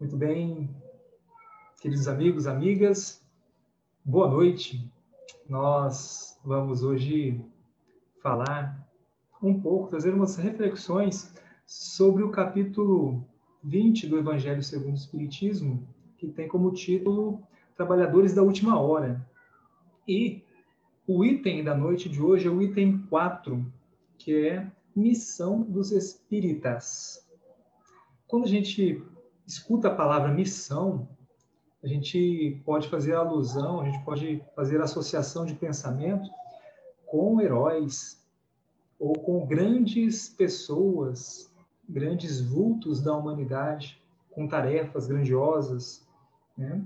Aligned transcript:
Muito 0.00 0.16
bem, 0.16 0.70
queridos 1.80 2.06
amigos, 2.06 2.46
amigas, 2.46 3.20
boa 4.04 4.28
noite. 4.28 4.88
Nós 5.48 6.38
vamos 6.44 6.84
hoje 6.84 7.44
falar 8.22 8.88
um 9.42 9.60
pouco, 9.60 9.88
trazer 9.88 10.14
umas 10.14 10.36
reflexões 10.36 11.34
sobre 11.66 12.22
o 12.22 12.30
capítulo 12.30 13.26
20 13.64 14.06
do 14.06 14.18
Evangelho 14.18 14.62
segundo 14.62 14.92
o 14.92 14.94
Espiritismo, 14.94 15.84
que 16.16 16.28
tem 16.28 16.46
como 16.46 16.72
título 16.72 17.42
Trabalhadores 17.74 18.32
da 18.32 18.42
Última 18.44 18.78
Hora. 18.78 19.28
E 20.06 20.44
o 21.08 21.24
item 21.24 21.64
da 21.64 21.74
noite 21.74 22.08
de 22.08 22.22
hoje 22.22 22.46
é 22.46 22.50
o 22.50 22.62
item 22.62 22.98
4, 23.10 23.66
que 24.16 24.46
é 24.46 24.70
Missão 24.94 25.60
dos 25.60 25.90
Espíritas. 25.90 27.28
Quando 28.28 28.44
a 28.44 28.48
gente 28.48 29.02
escuta 29.48 29.88
a 29.88 29.94
palavra 29.94 30.28
missão, 30.28 31.08
a 31.82 31.86
gente 31.88 32.60
pode 32.66 32.88
fazer 32.88 33.14
alusão, 33.14 33.80
a 33.80 33.86
gente 33.86 34.04
pode 34.04 34.44
fazer 34.54 34.80
associação 34.80 35.46
de 35.46 35.54
pensamento 35.54 36.28
com 37.06 37.40
heróis 37.40 38.22
ou 38.98 39.14
com 39.14 39.46
grandes 39.46 40.28
pessoas, 40.28 41.50
grandes 41.88 42.42
vultos 42.42 43.00
da 43.00 43.16
humanidade, 43.16 43.98
com 44.30 44.46
tarefas 44.46 45.06
grandiosas, 45.06 46.06
né? 46.56 46.84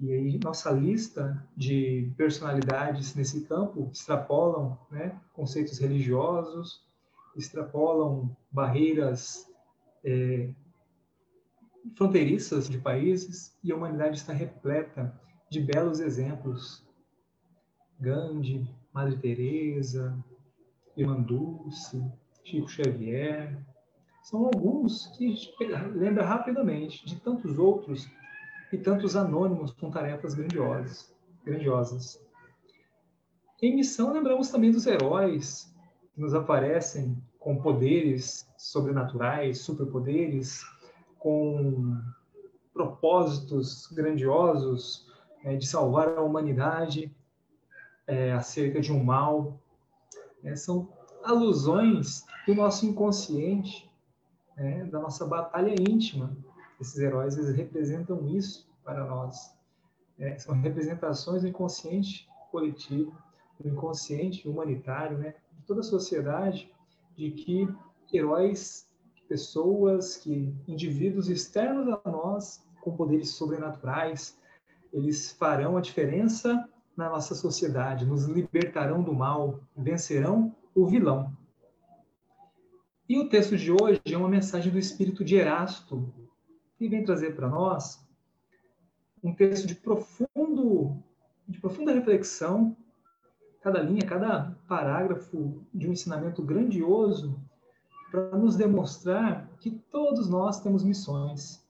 E 0.00 0.12
aí 0.12 0.40
nossa 0.42 0.72
lista 0.72 1.40
de 1.56 2.10
personalidades 2.16 3.14
nesse 3.14 3.42
campo 3.42 3.88
extrapolam, 3.92 4.76
né, 4.90 5.16
conceitos 5.32 5.78
religiosos, 5.78 6.84
extrapolam 7.36 8.34
barreiras 8.50 9.48
é, 10.04 10.50
fronteiriças 11.96 12.68
de 12.68 12.78
países 12.78 13.56
e 13.62 13.72
a 13.72 13.76
humanidade 13.76 14.16
está 14.16 14.32
repleta 14.32 15.12
de 15.50 15.60
belos 15.60 16.00
exemplos. 16.00 16.86
Gandhi, 18.00 18.68
Madre 18.92 19.16
Teresa, 19.18 20.16
Irmã 20.96 21.20
Dulce, 21.20 22.02
Chico 22.44 22.68
Xavier, 22.68 23.58
são 24.22 24.46
alguns 24.46 25.06
que 25.16 25.36
lembra 25.94 26.24
rapidamente 26.24 27.04
de 27.04 27.20
tantos 27.20 27.58
outros 27.58 28.08
e 28.72 28.78
tantos 28.78 29.16
anônimos 29.16 29.72
com 29.72 29.90
tarefas 29.90 30.34
grandiosas. 30.34 31.14
grandiosas. 31.44 32.20
Em 33.60 33.76
missão, 33.76 34.12
lembramos 34.12 34.50
também 34.50 34.70
dos 34.70 34.86
heróis 34.86 35.72
que 36.14 36.20
nos 36.20 36.34
aparecem 36.34 37.16
com 37.38 37.60
poderes 37.60 38.48
sobrenaturais, 38.56 39.60
superpoderes, 39.60 40.62
com 41.22 42.02
propósitos 42.74 43.86
grandiosos 43.92 45.06
é, 45.44 45.54
de 45.54 45.68
salvar 45.68 46.08
a 46.08 46.20
humanidade 46.20 47.14
é, 48.08 48.32
acerca 48.32 48.80
de 48.80 48.92
um 48.92 49.04
mal. 49.04 49.60
É, 50.42 50.56
são 50.56 50.88
alusões 51.22 52.26
do 52.44 52.56
nosso 52.56 52.84
inconsciente, 52.84 53.88
né, 54.56 54.84
da 54.86 54.98
nossa 54.98 55.24
batalha 55.24 55.72
íntima. 55.80 56.36
Esses 56.80 56.98
heróis 56.98 57.38
eles 57.38 57.54
representam 57.54 58.28
isso 58.28 58.68
para 58.84 59.04
nós. 59.06 59.56
São 60.38 60.60
representações 60.60 61.42
do 61.42 61.48
inconsciente 61.48 62.28
coletivo, 62.50 63.16
do 63.60 63.68
inconsciente 63.68 64.48
humanitário, 64.48 65.18
né, 65.18 65.34
de 65.52 65.62
toda 65.66 65.80
a 65.80 65.84
sociedade, 65.84 66.72
de 67.16 67.30
que 67.30 67.68
heróis 68.12 68.88
pessoas, 69.28 70.16
que 70.16 70.54
indivíduos 70.66 71.28
externos 71.28 71.88
a 72.04 72.10
nós, 72.10 72.64
com 72.80 72.96
poderes 72.96 73.30
sobrenaturais, 73.30 74.38
eles 74.92 75.32
farão 75.32 75.76
a 75.76 75.80
diferença 75.80 76.68
na 76.96 77.08
nossa 77.08 77.34
sociedade, 77.34 78.04
nos 78.04 78.24
libertarão 78.24 79.02
do 79.02 79.14
mal, 79.14 79.60
vencerão 79.76 80.54
o 80.74 80.86
vilão. 80.86 81.32
E 83.08 83.18
o 83.18 83.28
texto 83.28 83.56
de 83.56 83.72
hoje 83.72 84.00
é 84.10 84.16
uma 84.16 84.28
mensagem 84.28 84.70
do 84.70 84.78
espírito 84.78 85.24
de 85.24 85.36
Erasto, 85.36 86.12
que 86.76 86.88
vem 86.88 87.04
trazer 87.04 87.34
para 87.34 87.48
nós 87.48 88.06
um 89.22 89.34
texto 89.34 89.66
de 89.66 89.74
profundo 89.74 91.02
de 91.46 91.60
profunda 91.60 91.92
reflexão, 91.92 92.76
cada 93.60 93.80
linha, 93.80 94.06
cada 94.06 94.56
parágrafo 94.66 95.64
de 95.72 95.88
um 95.88 95.92
ensinamento 95.92 96.42
grandioso 96.42 97.40
para 98.12 98.36
nos 98.36 98.56
demonstrar 98.56 99.48
que 99.58 99.70
todos 99.70 100.28
nós 100.28 100.60
temos 100.60 100.84
missões. 100.84 101.66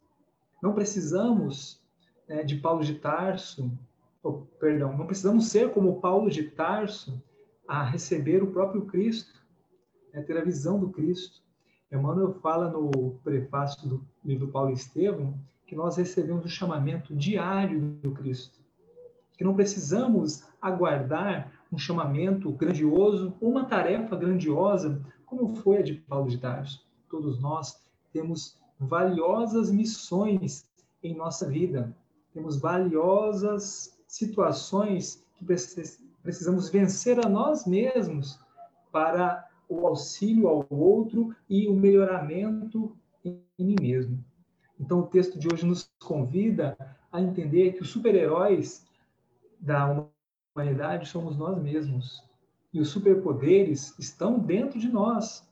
Não 0.61 0.75
precisamos 0.75 1.81
é, 2.29 2.43
de 2.43 2.57
Paulo 2.57 2.83
de 2.83 2.97
Tarso, 2.97 3.71
ou, 4.21 4.49
perdão, 4.59 4.97
não 4.99 5.07
precisamos 5.07 5.49
ser 5.49 5.73
como 5.73 6.01
Paulo 6.01 6.29
de 6.29 6.43
Tarso 6.43 7.23
a 7.67 7.85
receber 7.85 8.43
o 8.43 8.51
próprio 8.51 8.87
Cristo, 8.87 9.41
é, 10.13 10.21
ter 10.21 10.37
a 10.37 10.45
visão 10.45 10.81
do 10.81 10.91
Cristo. 10.91 11.41
Emmanuel 11.93 12.35
fala 12.35 12.69
no 12.69 13.21
prefácio 13.23 13.89
do 13.89 14.05
livro 14.25 14.49
Paulo 14.49 14.73
Estevam 14.73 15.39
que 15.65 15.77
nós 15.77 15.97
recebemos 15.97 16.45
o 16.45 16.49
chamamento 16.49 17.15
diário 17.15 17.81
do 18.03 18.11
Cristo, 18.11 18.59
que 19.39 19.45
não 19.45 19.55
precisamos 19.55 20.45
aguardar 20.61 21.53
um 21.73 21.79
chamamento 21.79 22.51
grandioso, 22.53 23.35
uma 23.41 23.65
tarefa 23.65 24.17
grandiosa 24.17 25.01
como 25.33 25.57
foi 25.57 25.79
a 25.79 25.83
de 25.83 25.95
Paulo 25.95 26.29
de 26.29 26.37
Tarso. 26.37 26.87
Todos 27.09 27.41
nós 27.41 27.83
temos 28.13 28.59
valiosas 28.79 29.71
missões 29.71 30.69
em 31.03 31.17
nossa 31.17 31.49
vida, 31.49 31.97
temos 32.35 32.61
valiosas 32.61 33.99
situações 34.07 35.27
que 35.35 35.45
precisamos 36.23 36.69
vencer 36.69 37.25
a 37.25 37.31
nós 37.31 37.67
mesmos 37.67 38.39
para 38.93 39.49
o 39.71 39.87
auxílio 39.87 40.49
ao 40.49 40.67
outro 40.69 41.35
e 41.49 41.67
o 41.67 41.75
melhoramento 41.75 42.95
em 43.25 43.43
mim 43.59 43.77
mesmo. 43.81 44.23
Então, 44.79 45.01
o 45.01 45.07
texto 45.07 45.39
de 45.39 45.49
hoje 45.51 45.65
nos 45.65 45.91
convida 45.99 46.77
a 47.11 47.23
entender 47.23 47.73
que 47.73 47.81
os 47.81 47.89
super-heróis 47.89 48.85
da 49.59 50.11
humanidade 50.55 51.09
somos 51.09 51.39
nós 51.39 51.59
mesmos. 51.59 52.23
E 52.73 52.81
os 52.81 52.89
superpoderes 52.89 53.97
estão 53.99 54.39
dentro 54.39 54.79
de 54.79 54.89
nós. 54.89 55.47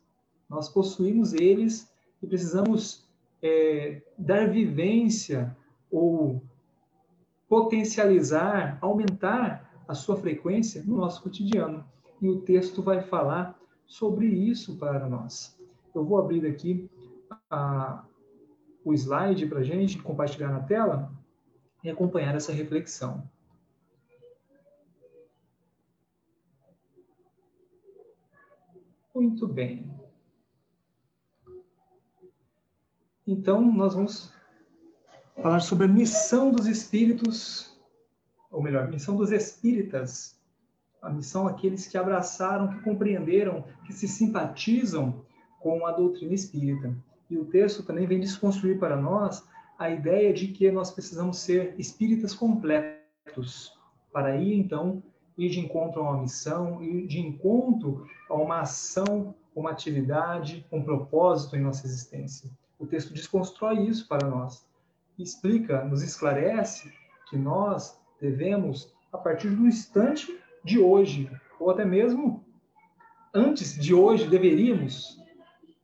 Nós 0.49 0.69
possuímos 0.69 1.35
eles 1.35 1.93
e 2.23 2.27
precisamos 2.27 3.07
é, 3.43 4.03
dar 4.19 4.49
vivência 4.49 5.57
ou 5.91 6.43
potencializar, 7.49 8.79
aumentar 8.81 9.83
a 9.87 9.95
sua 9.95 10.17
frequência 10.17 10.83
no 10.85 10.97
nosso 10.97 11.23
cotidiano. 11.23 11.85
E 12.23 12.29
o 12.29 12.41
texto 12.41 12.83
vai 12.83 13.03
falar 13.03 13.59
sobre 13.87 14.27
isso 14.27 14.77
para 14.77 15.09
nós. 15.09 15.59
Eu 15.95 16.05
vou 16.05 16.19
abrir 16.19 16.47
aqui 16.47 16.89
a, 17.51 18.05
o 18.85 18.95
slide 18.95 19.47
para 19.47 19.59
a 19.59 19.65
gente 19.65 19.99
compartilhar 19.99 20.51
na 20.51 20.61
tela 20.61 21.11
e 21.83 21.91
acompanhar 21.91 22.35
essa 22.37 22.53
reflexão. 22.53 23.29
Muito 29.15 29.47
bem. 29.49 29.91
Então, 33.27 33.61
nós 33.61 33.95
vamos 33.95 34.33
falar 35.41 35.61
sobre 35.61 35.87
a 35.87 35.89
missão 35.89 36.51
dos 36.51 36.67
espíritos, 36.67 37.79
ou 38.51 38.63
melhor, 38.63 38.89
missão 38.89 39.17
dos 39.17 39.33
espíritas. 39.33 40.39
A 41.03 41.09
missão 41.09 41.47
daqueles 41.47 41.87
que 41.87 41.97
abraçaram, 41.97 42.69
que 42.69 42.83
compreenderam, 42.83 43.65
que 43.87 43.93
se 43.93 44.07
simpatizam 44.07 45.25
com 45.61 45.87
a 45.87 45.93
doutrina 45.93 46.35
espírita. 46.35 46.95
E 47.29 47.39
o 47.39 47.45
texto 47.45 47.83
também 47.83 48.07
vem 48.07 48.21
desconstruir 48.21 48.79
para 48.79 48.97
nós 48.97 49.45
a 49.79 49.91
ideia 49.91 50.33
de 50.33 50.49
que 50.49 50.71
nós 50.71 50.91
precisamos 50.91 51.39
ser 51.39 51.75
espíritas 51.79 52.35
completos 52.35 53.73
para 54.13 54.37
ir 54.37 54.55
então 54.55 55.03
ir 55.37 55.51
de 55.51 55.61
encontro 55.61 56.01
a 56.01 56.11
uma 56.11 56.23
missão, 56.23 56.83
ir 56.83 57.07
de 57.07 57.21
encontro 57.21 58.07
a 58.29 58.35
uma 58.35 58.61
ação, 58.61 59.35
uma 59.55 59.71
atividade, 59.71 60.67
um 60.71 60.83
propósito 60.83 61.57
em 61.57 61.61
nossa 61.61 61.87
existência. 61.87 62.51
O 62.79 62.87
texto 62.87 63.13
desconstrói 63.13 63.87
isso 63.87 64.09
para 64.09 64.27
nós. 64.29 64.67
Explica, 65.19 65.85
nos 65.85 66.03
esclarece 66.03 66.93
que 67.29 67.37
nós 67.37 67.99
devemos, 68.21 68.93
a 69.13 69.19
partir 69.19 69.51
do 69.51 69.67
instante 69.67 70.39
de 70.65 70.79
hoje, 70.79 71.31
ou 71.59 71.71
até 71.71 71.85
mesmo 71.85 72.45
antes 73.35 73.75
de 73.75 73.95
hoje, 73.95 74.27
deveríamos 74.27 75.21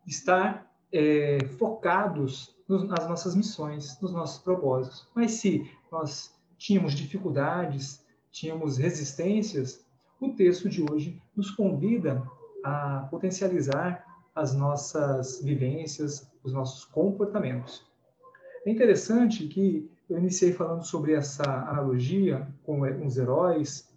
estar 0.07 0.67
é, 0.93 1.39
focados 1.59 2.57
nos, 2.69 2.89
nas 2.89 3.09
nossas 3.09 3.35
missões, 3.35 4.01
nos 4.01 4.13
nossos 4.13 4.43
propósitos. 4.43 5.09
Mas 5.15 5.33
se 5.33 5.71
nós 5.91 6.35
tínhamos 6.57 6.95
dificuldades, 6.95 8.05
tínhamos 8.37 8.77
resistências, 8.77 9.83
o 10.21 10.29
texto 10.29 10.69
de 10.69 10.83
hoje 10.83 11.19
nos 11.35 11.51
convida 11.51 12.23
a 12.63 13.09
potencializar 13.11 14.05
as 14.35 14.55
nossas 14.55 15.43
vivências, 15.43 16.31
os 16.45 16.53
nossos 16.53 16.85
comportamentos. 16.85 17.83
É 18.67 18.71
interessante 18.71 19.49
que 19.49 19.91
eu 20.11 20.19
iniciei 20.19 20.53
falando 20.53 20.85
sobre 20.85 21.15
essa 21.15 21.45
analogia 21.45 22.47
com 22.63 22.83
os 22.83 23.17
heróis, 23.17 23.91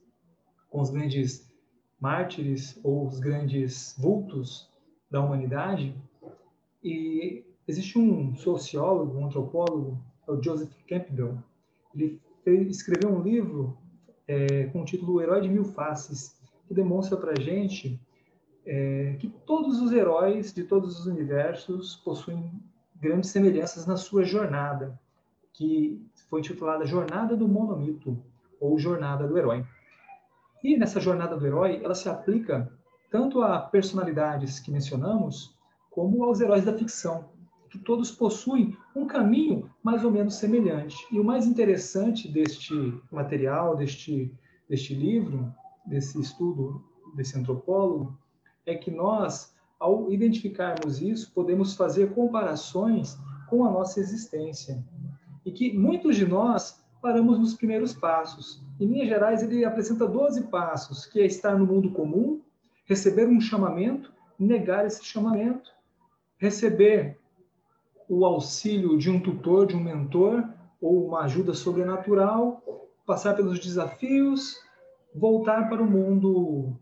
com 0.70 0.80
os 0.80 0.90
grandes 0.90 1.52
mártires 2.00 2.80
ou 2.82 3.08
os 3.08 3.20
grandes 3.20 3.94
vultos 4.00 4.72
da 5.12 5.22
humanidade. 5.22 5.94
E 6.82 7.44
existe 7.68 8.00
um 8.00 8.34
sociólogo, 8.38 9.20
um 9.20 9.26
antropólogo, 9.26 10.02
é 10.26 10.32
o 10.32 10.42
Joseph 10.42 10.72
Campbell. 10.88 11.38
Ele 12.46 12.70
escreveu 12.70 13.10
um 13.10 13.22
livro 13.22 13.78
é, 14.30 14.66
com 14.66 14.84
o 14.84 14.86
título 14.86 15.14
O 15.14 15.22
Herói 15.22 15.42
de 15.42 15.50
Mil 15.50 15.66
Faces, 15.66 16.40
que 16.68 16.74
demonstra 16.74 17.18
para 17.18 17.32
a 17.32 17.42
gente 17.42 18.00
é, 18.64 19.16
que 19.20 19.28
todos 19.28 19.82
os 19.82 19.92
heróis 19.92 20.54
de 20.54 20.64
todos 20.64 21.00
os 21.00 21.08
universos 21.08 21.96
possuem 22.06 22.52
grandes 23.02 23.32
semelhanças 23.32 23.88
na 23.88 23.98
sua 23.98 24.24
jornada, 24.24 25.00
que 25.52 26.00
foi 26.30 26.42
intitulada 26.42 26.86
Jornada 26.86 27.36
do 27.36 27.48
Monomito, 27.48 28.22
ou 28.60 28.78
Jornada 28.78 29.28
do 29.28 29.36
Herói. 29.36 29.66
E 30.64 30.78
nessa 30.78 31.00
jornada 31.00 31.36
do 31.36 31.48
herói, 31.48 31.82
ela 31.84 31.96
se 31.96 32.08
aplica 32.08 32.72
tanto 33.10 33.42
a 33.42 33.58
personalidades 33.60 34.60
que 34.60 34.70
mencionamos, 34.70 35.58
como 35.90 36.24
aos 36.24 36.40
heróis 36.40 36.66
da 36.66 36.78
ficção, 36.78 37.30
que 37.70 37.78
todos 37.78 38.12
possuem 38.12 38.76
um 38.96 39.06
caminho 39.06 39.70
mais 39.84 40.04
ou 40.04 40.12
menos 40.12 40.36
semelhante. 40.36 40.98
E 41.12 41.20
o 41.20 41.24
mais 41.24 41.46
interessante 41.46 42.28
deste 42.28 42.74
material, 43.12 43.76
deste, 43.76 44.34
deste 44.68 44.94
livro, 44.94 45.54
desse 45.86 46.20
estudo 46.20 46.84
desse 47.16 47.38
antropólogo, 47.38 48.18
é 48.66 48.76
que 48.76 48.92
nós, 48.92 49.54
ao 49.80 50.12
identificarmos 50.12 51.02
isso, 51.02 51.32
podemos 51.34 51.76
fazer 51.76 52.14
comparações 52.14 53.18
com 53.50 53.66
a 53.66 53.72
nossa 53.72 54.00
existência. 54.00 54.84
E 55.46 55.52
que 55.52 55.76
muitos 55.76 56.16
de 56.16 56.26
nós 56.26 56.84
paramos 57.02 57.40
nos 57.40 57.54
primeiros 57.54 57.94
passos. 57.94 58.62
Em 58.80 58.86
linhas 58.86 59.08
gerais, 59.08 59.42
ele 59.42 59.66
apresenta 59.66 60.08
12 60.08 60.44
passos, 60.48 61.06
que 61.06 61.20
é 61.20 61.26
estar 61.26 61.58
no 61.58 61.66
mundo 61.66 61.92
comum, 61.92 62.42
receber 62.86 63.28
um 63.28 63.40
chamamento, 63.40 64.12
negar 64.38 64.86
esse 64.86 65.04
chamamento, 65.04 65.72
receber 66.38 67.19
o 68.10 68.26
auxílio 68.26 68.98
de 68.98 69.10
um 69.10 69.20
tutor, 69.20 69.68
de 69.68 69.76
um 69.76 69.84
mentor, 69.84 70.44
ou 70.82 71.08
uma 71.08 71.22
ajuda 71.22 71.54
sobrenatural, 71.54 72.64
passar 73.06 73.36
pelos 73.36 73.60
desafios, 73.60 74.58
voltar 75.14 75.70
para 75.70 75.82
o 75.82 75.90
mundo, 75.90 76.76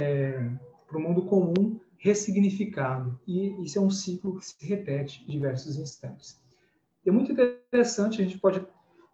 é, 0.00 0.48
para 0.86 0.98
o 0.98 1.00
mundo 1.00 1.22
comum 1.22 1.80
ressignificado. 1.98 3.18
E 3.26 3.64
isso 3.64 3.78
é 3.78 3.82
um 3.82 3.90
ciclo 3.90 4.38
que 4.38 4.46
se 4.46 4.54
repete 4.64 5.24
em 5.26 5.32
diversos 5.32 5.76
instantes. 5.76 6.40
É 7.04 7.10
muito 7.10 7.32
interessante, 7.32 8.22
a 8.22 8.24
gente 8.24 8.38
pode 8.38 8.64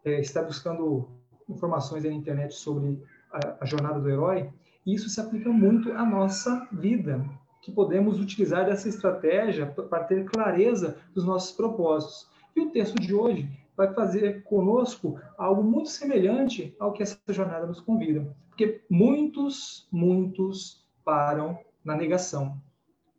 é, 0.05 0.21
estar 0.21 0.43
buscando 0.43 1.09
informações 1.49 2.05
na 2.05 2.11
internet 2.11 2.55
sobre 2.55 3.03
a, 3.33 3.59
a 3.61 3.65
jornada 3.65 4.01
do 4.01 4.11
herói, 4.11 4.51
e 4.85 4.95
isso 4.95 5.09
se 5.09 5.21
aplica 5.21 5.49
muito 5.49 5.93
à 5.93 6.05
nossa 6.05 6.69
vida, 6.73 7.25
que 7.65 7.73
podemos 7.73 8.21
utilizar 8.21 8.69
essa 8.69 8.89
estratégia 8.89 9.67
para 9.67 10.05
ter 10.05 10.27
clareza 10.27 10.99
dos 11.15 11.25
nossos 11.25 11.53
propósitos. 11.53 12.29
E 12.55 12.61
o 12.61 12.71
texto 12.71 13.01
de 13.01 13.15
hoje 13.15 13.49
vai 13.75 13.93
fazer 13.95 14.45
conosco 14.45 15.19
algo 15.39 15.65
muito 15.65 15.89
semelhante 15.89 16.77
ao 16.79 16.93
que 16.93 17.03
essa 17.03 17.19
jornada 17.31 17.67
nos 17.67 17.81
convida. 17.81 18.37
Porque 18.51 18.83
muitos, 18.89 19.89
muitos 19.91 20.87
param 21.03 21.59
na 21.83 21.97
negação. 21.97 22.61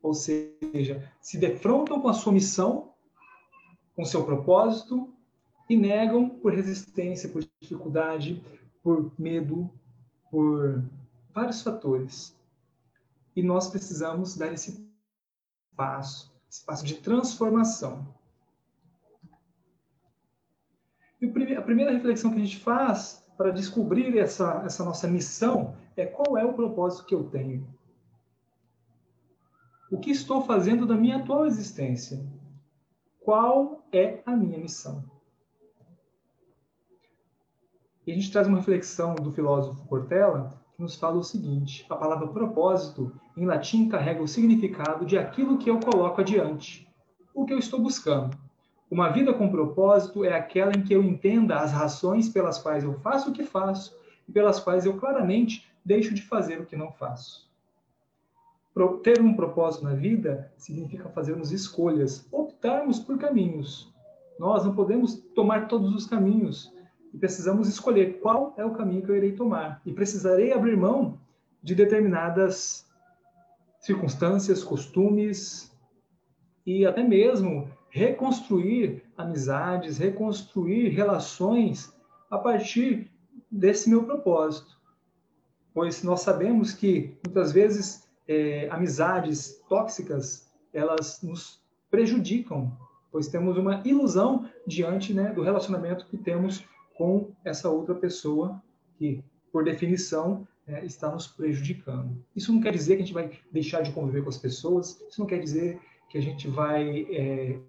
Ou 0.01 0.13
seja, 0.13 1.11
se 1.19 1.39
defrontam 1.39 1.99
com 1.99 2.07
a 2.07 2.13
sua 2.13 2.31
missão, 2.31 2.91
com 3.95 4.05
seu 4.05 4.23
propósito, 4.23 5.11
e 5.67 5.75
negam 5.75 6.29
por 6.29 6.53
resistência, 6.53 7.27
por 7.29 7.43
dificuldade, 7.59 8.43
por 8.83 9.11
medo, 9.17 9.67
por 10.29 10.83
vários 11.33 11.63
fatores. 11.63 12.34
E 13.35 13.43
nós 13.43 13.67
precisamos 13.67 14.37
dar 14.37 14.53
esse 14.53 14.89
passo, 15.75 16.33
esse 16.49 16.63
passo 16.65 16.85
de 16.85 16.95
transformação. 16.95 18.07
E 21.21 21.55
a 21.55 21.61
primeira 21.61 21.91
reflexão 21.91 22.31
que 22.31 22.37
a 22.37 22.43
gente 22.43 22.59
faz 22.59 23.25
para 23.37 23.51
descobrir 23.51 24.17
essa, 24.17 24.61
essa 24.65 24.83
nossa 24.83 25.07
missão 25.07 25.75
é 25.95 26.05
qual 26.05 26.37
é 26.37 26.45
o 26.45 26.53
propósito 26.53 27.05
que 27.05 27.15
eu 27.15 27.25
tenho. 27.25 27.67
O 29.91 29.99
que 29.99 30.11
estou 30.11 30.41
fazendo 30.41 30.85
da 30.85 30.95
minha 30.95 31.17
atual 31.17 31.45
existência? 31.45 32.25
Qual 33.19 33.85
é 33.91 34.21
a 34.25 34.35
minha 34.35 34.57
missão? 34.57 35.03
E 38.05 38.11
a 38.11 38.15
gente 38.15 38.31
traz 38.31 38.47
uma 38.47 38.57
reflexão 38.57 39.15
do 39.15 39.31
filósofo 39.31 39.85
Cortella, 39.87 40.63
que 40.75 40.81
nos 40.81 40.95
fala 40.95 41.17
o 41.17 41.23
seguinte: 41.23 41.85
a 41.89 41.95
palavra 41.95 42.27
propósito, 42.27 43.11
em 43.35 43.45
latim, 43.45 43.87
carrega 43.87 44.21
o 44.21 44.27
significado 44.27 45.05
de 45.05 45.17
aquilo 45.17 45.57
que 45.57 45.69
eu 45.69 45.79
coloco 45.79 46.21
adiante, 46.21 46.87
o 47.33 47.45
que 47.45 47.53
eu 47.53 47.59
estou 47.59 47.79
buscando. 47.79 48.37
Uma 48.91 49.09
vida 49.09 49.33
com 49.33 49.49
propósito 49.49 50.23
é 50.23 50.33
aquela 50.33 50.71
em 50.75 50.83
que 50.83 50.93
eu 50.93 51.03
entenda 51.03 51.57
as 51.57 51.71
razões 51.71 52.29
pelas 52.29 52.59
quais 52.59 52.83
eu 52.83 52.93
faço 52.99 53.29
o 53.29 53.33
que 53.33 53.43
faço 53.43 53.97
e 54.27 54.31
pelas 54.31 54.59
quais 54.59 54.85
eu 54.85 54.97
claramente 54.97 55.67
deixo 55.83 56.13
de 56.13 56.21
fazer 56.21 56.59
o 56.59 56.65
que 56.65 56.75
não 56.75 56.91
faço. 56.91 57.49
Ter 59.03 59.21
um 59.21 59.33
propósito 59.33 59.85
na 59.85 59.93
vida 59.93 60.51
significa 60.57 61.09
fazermos 61.09 61.51
escolhas, 61.51 62.27
optarmos 62.31 62.99
por 62.99 63.17
caminhos. 63.17 63.91
Nós 64.37 64.65
não 64.65 64.75
podemos 64.75 65.15
tomar 65.33 65.67
todos 65.67 65.95
os 65.95 66.05
caminhos, 66.05 66.71
e 67.15 67.17
precisamos 67.17 67.69
escolher 67.69 68.19
qual 68.19 68.53
é 68.57 68.65
o 68.65 68.73
caminho 68.73 69.01
que 69.01 69.09
eu 69.09 69.15
irei 69.15 69.31
tomar. 69.31 69.81
E 69.85 69.93
precisarei 69.93 70.51
abrir 70.51 70.75
mão 70.75 71.17
de 71.63 71.73
determinadas 71.73 72.85
circunstâncias, 73.79 74.61
costumes 74.61 75.73
e 76.65 76.85
até 76.85 77.01
mesmo 77.01 77.71
reconstruir 77.89 79.05
amizades, 79.15 79.97
reconstruir 79.97 80.89
relações 80.89 81.93
a 82.29 82.37
partir 82.37 83.09
desse 83.49 83.89
meu 83.89 84.03
propósito. 84.03 84.77
Pois 85.73 86.03
nós 86.03 86.19
sabemos 86.19 86.73
que 86.73 87.17
muitas 87.25 87.53
vezes 87.53 88.09
é, 88.27 88.67
amizades 88.69 89.63
tóxicas 89.69 90.51
elas 90.73 91.21
nos 91.23 91.63
prejudicam, 91.89 92.77
pois 93.09 93.29
temos 93.29 93.57
uma 93.57 93.81
ilusão 93.85 94.49
diante 94.67 95.13
né, 95.13 95.31
do 95.31 95.41
relacionamento 95.41 96.07
que 96.07 96.17
temos 96.17 96.65
com 96.95 97.31
essa 97.43 97.69
outra 97.69 97.93
pessoa 97.93 98.61
que, 98.97 99.23
por 99.51 99.63
definição, 99.63 100.47
é, 100.67 100.83
está 100.83 101.11
nos 101.11 101.27
prejudicando. 101.27 102.23
Isso 102.35 102.51
não 102.51 102.59
quer 102.59 102.73
dizer 102.73 102.95
que 102.95 103.03
a 103.03 103.05
gente 103.05 103.13
vai 103.13 103.31
deixar 103.51 103.81
de 103.81 103.91
conviver 103.91 104.23
com 104.23 104.29
as 104.29 104.37
pessoas, 104.37 104.99
isso 105.07 105.19
não 105.19 105.27
quer 105.27 105.39
dizer 105.39 105.79
que 106.09 106.17
a 106.17 106.21
gente 106.21 106.47
vai 106.47 107.05
é, 107.11 107.59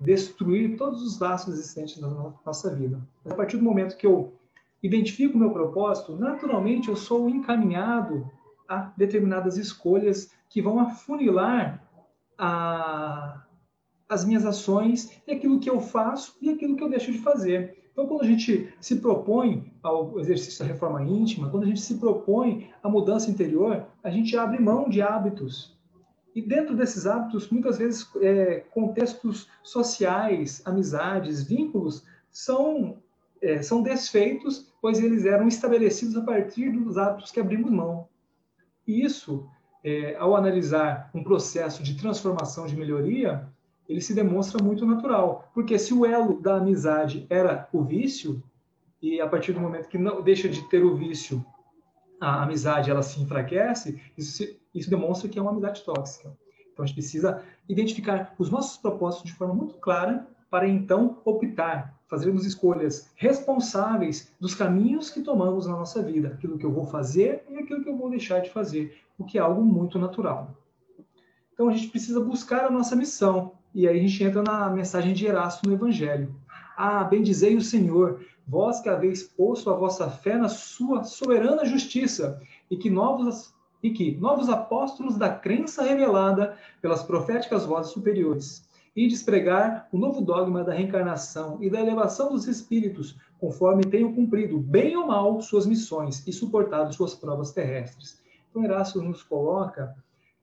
destruir 0.00 0.76
todos 0.76 1.02
os 1.02 1.18
laços 1.18 1.54
existentes 1.54 2.00
na 2.00 2.08
nossa 2.08 2.74
vida. 2.74 3.00
Mas 3.24 3.32
a 3.32 3.36
partir 3.36 3.56
do 3.56 3.64
momento 3.64 3.96
que 3.96 4.06
eu 4.06 4.32
identifico 4.82 5.36
o 5.36 5.40
meu 5.40 5.50
propósito, 5.50 6.16
naturalmente 6.16 6.88
eu 6.88 6.96
sou 6.96 7.28
encaminhado 7.28 8.30
a 8.68 8.92
determinadas 8.96 9.58
escolhas 9.58 10.32
que 10.48 10.62
vão 10.62 10.80
afunilar 10.80 11.84
a, 12.38 13.44
as 14.08 14.24
minhas 14.24 14.46
ações 14.46 15.20
e 15.26 15.32
aquilo 15.32 15.60
que 15.60 15.68
eu 15.68 15.80
faço 15.80 16.36
e 16.40 16.48
aquilo 16.48 16.76
que 16.76 16.82
eu 16.82 16.88
deixo 16.88 17.12
de 17.12 17.18
fazer. 17.18 17.79
Então, 18.00 18.08
quando 18.08 18.22
a 18.22 18.26
gente 18.26 18.72
se 18.80 18.96
propõe 18.96 19.70
ao 19.82 20.18
exercício 20.18 20.60
da 20.60 20.72
reforma 20.72 21.02
íntima, 21.02 21.50
quando 21.50 21.64
a 21.64 21.66
gente 21.66 21.82
se 21.82 21.96
propõe 21.96 22.70
a 22.82 22.88
mudança 22.88 23.30
interior, 23.30 23.84
a 24.02 24.08
gente 24.08 24.34
abre 24.38 24.58
mão 24.58 24.88
de 24.88 25.02
hábitos. 25.02 25.78
E 26.34 26.40
dentro 26.40 26.74
desses 26.74 27.06
hábitos, 27.06 27.50
muitas 27.50 27.76
vezes, 27.76 28.08
é, 28.22 28.64
contextos 28.70 29.50
sociais, 29.62 30.62
amizades, 30.64 31.42
vínculos 31.42 32.02
são, 32.30 32.96
é, 33.42 33.60
são 33.60 33.82
desfeitos, 33.82 34.72
pois 34.80 34.98
eles 34.98 35.26
eram 35.26 35.46
estabelecidos 35.46 36.16
a 36.16 36.22
partir 36.22 36.70
dos 36.70 36.96
hábitos 36.96 37.30
que 37.30 37.38
abrimos 37.38 37.70
mão. 37.70 38.08
E 38.86 39.04
isso, 39.04 39.46
é, 39.84 40.16
ao 40.16 40.34
analisar 40.34 41.10
um 41.14 41.22
processo 41.22 41.82
de 41.82 41.98
transformação, 41.98 42.66
de 42.66 42.76
melhoria, 42.76 43.46
ele 43.90 44.00
se 44.00 44.14
demonstra 44.14 44.62
muito 44.62 44.86
natural. 44.86 45.50
Porque 45.52 45.76
se 45.76 45.92
o 45.92 46.06
elo 46.06 46.40
da 46.40 46.58
amizade 46.58 47.26
era 47.28 47.68
o 47.72 47.82
vício, 47.82 48.40
e 49.02 49.20
a 49.20 49.26
partir 49.26 49.52
do 49.52 49.58
momento 49.58 49.88
que 49.88 49.98
não 49.98 50.22
deixa 50.22 50.48
de 50.48 50.62
ter 50.68 50.84
o 50.84 50.94
vício, 50.94 51.44
a 52.20 52.44
amizade 52.44 52.88
ela 52.88 53.02
se 53.02 53.20
enfraquece, 53.20 54.00
isso, 54.16 54.44
isso 54.72 54.88
demonstra 54.88 55.28
que 55.28 55.40
é 55.40 55.42
uma 55.42 55.50
amizade 55.50 55.82
tóxica. 55.82 56.30
Então 56.72 56.84
a 56.84 56.86
gente 56.86 56.94
precisa 56.94 57.42
identificar 57.68 58.32
os 58.38 58.48
nossos 58.48 58.76
propósitos 58.76 59.28
de 59.28 59.36
forma 59.36 59.54
muito 59.54 59.74
clara 59.78 60.24
para 60.48 60.68
então 60.68 61.18
optar, 61.24 61.98
fazermos 62.06 62.46
escolhas 62.46 63.10
responsáveis 63.16 64.32
dos 64.38 64.54
caminhos 64.54 65.10
que 65.10 65.20
tomamos 65.20 65.66
na 65.66 65.72
nossa 65.72 66.00
vida, 66.00 66.28
aquilo 66.28 66.58
que 66.58 66.66
eu 66.66 66.72
vou 66.72 66.84
fazer 66.84 67.44
e 67.48 67.56
aquilo 67.56 67.82
que 67.82 67.88
eu 67.88 67.96
vou 67.96 68.08
deixar 68.08 68.40
de 68.40 68.50
fazer, 68.50 69.00
o 69.18 69.24
que 69.24 69.36
é 69.36 69.40
algo 69.40 69.64
muito 69.64 69.98
natural. 69.98 70.56
Então 71.52 71.68
a 71.68 71.72
gente 71.72 71.88
precisa 71.88 72.20
buscar 72.20 72.66
a 72.66 72.70
nossa 72.70 72.94
missão, 72.94 73.58
e 73.74 73.86
aí 73.86 73.98
a 73.98 74.02
gente 74.02 74.22
entra 74.22 74.42
na 74.42 74.68
mensagem 74.70 75.12
de 75.12 75.26
Erasto 75.26 75.66
no 75.66 75.74
Evangelho. 75.74 76.34
Ah, 76.76 77.04
bendizei 77.04 77.56
o 77.56 77.62
Senhor, 77.62 78.24
vós 78.46 78.80
que 78.80 78.88
haveis 78.88 79.22
posto 79.22 79.70
a 79.70 79.74
vossa 79.74 80.10
fé 80.10 80.36
na 80.36 80.48
sua 80.48 81.04
soberana 81.04 81.64
justiça, 81.64 82.40
e 82.70 82.76
que 82.76 82.90
novos 82.90 83.54
e 83.82 83.90
que 83.90 84.14
novos 84.16 84.50
apóstolos 84.50 85.16
da 85.16 85.30
crença 85.30 85.82
revelada 85.82 86.54
pelas 86.82 87.02
proféticas 87.02 87.64
vozes 87.64 87.92
superiores, 87.92 88.68
e 88.94 89.08
despregar 89.08 89.88
o 89.92 89.98
novo 89.98 90.20
dogma 90.20 90.64
da 90.64 90.74
reencarnação 90.74 91.58
e 91.62 91.70
da 91.70 91.80
elevação 91.80 92.32
dos 92.32 92.46
espíritos, 92.46 93.16
conforme 93.38 93.84
tenham 93.84 94.12
cumprido, 94.12 94.58
bem 94.58 94.96
ou 94.96 95.06
mal, 95.06 95.40
suas 95.40 95.64
missões 95.64 96.26
e 96.26 96.32
suportado 96.32 96.92
suas 96.92 97.14
provas 97.14 97.52
terrestres. 97.52 98.20
Então, 98.50 98.64
Erasmo 98.64 99.02
nos 99.02 99.22
coloca 99.22 99.96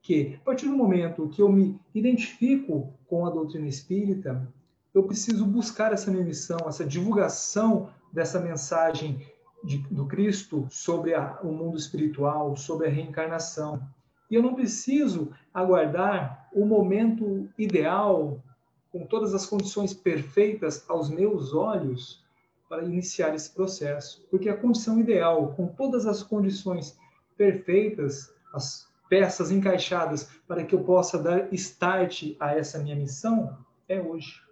que, 0.08 0.38
a 0.40 0.42
partir 0.42 0.64
do 0.64 0.74
momento 0.74 1.28
que 1.28 1.42
eu 1.42 1.52
me 1.52 1.78
identifico 1.94 2.94
com 3.06 3.26
a 3.26 3.30
doutrina 3.30 3.68
espírita, 3.68 4.50
eu 4.94 5.02
preciso 5.02 5.44
buscar 5.44 5.92
essa 5.92 6.10
minha 6.10 6.24
missão, 6.24 6.56
essa 6.66 6.82
divulgação 6.82 7.90
dessa 8.10 8.40
mensagem 8.40 9.20
de, 9.62 9.76
do 9.90 10.06
Cristo 10.06 10.66
sobre 10.70 11.12
a, 11.12 11.38
o 11.42 11.52
mundo 11.52 11.76
espiritual, 11.76 12.56
sobre 12.56 12.86
a 12.86 12.90
reencarnação. 12.90 13.82
E 14.30 14.34
eu 14.34 14.42
não 14.42 14.54
preciso 14.54 15.30
aguardar 15.52 16.48
o 16.54 16.64
momento 16.64 17.46
ideal, 17.58 18.42
com 18.90 19.04
todas 19.04 19.34
as 19.34 19.44
condições 19.44 19.92
perfeitas 19.92 20.88
aos 20.88 21.10
meus 21.10 21.52
olhos, 21.52 22.24
para 22.66 22.82
iniciar 22.82 23.34
esse 23.34 23.50
processo. 23.50 24.26
Porque 24.30 24.48
a 24.48 24.56
condição 24.56 24.98
ideal, 24.98 25.52
com 25.54 25.66
todas 25.66 26.06
as 26.06 26.22
condições 26.22 26.98
perfeitas, 27.36 28.32
as 28.54 28.88
peças 29.08 29.50
encaixadas 29.50 30.30
para 30.46 30.64
que 30.64 30.74
eu 30.74 30.82
possa 30.82 31.18
dar 31.18 31.52
start 31.52 32.36
a 32.38 32.54
essa 32.54 32.78
minha 32.78 32.96
missão, 32.96 33.56
é 33.88 34.00
hoje. 34.00 34.42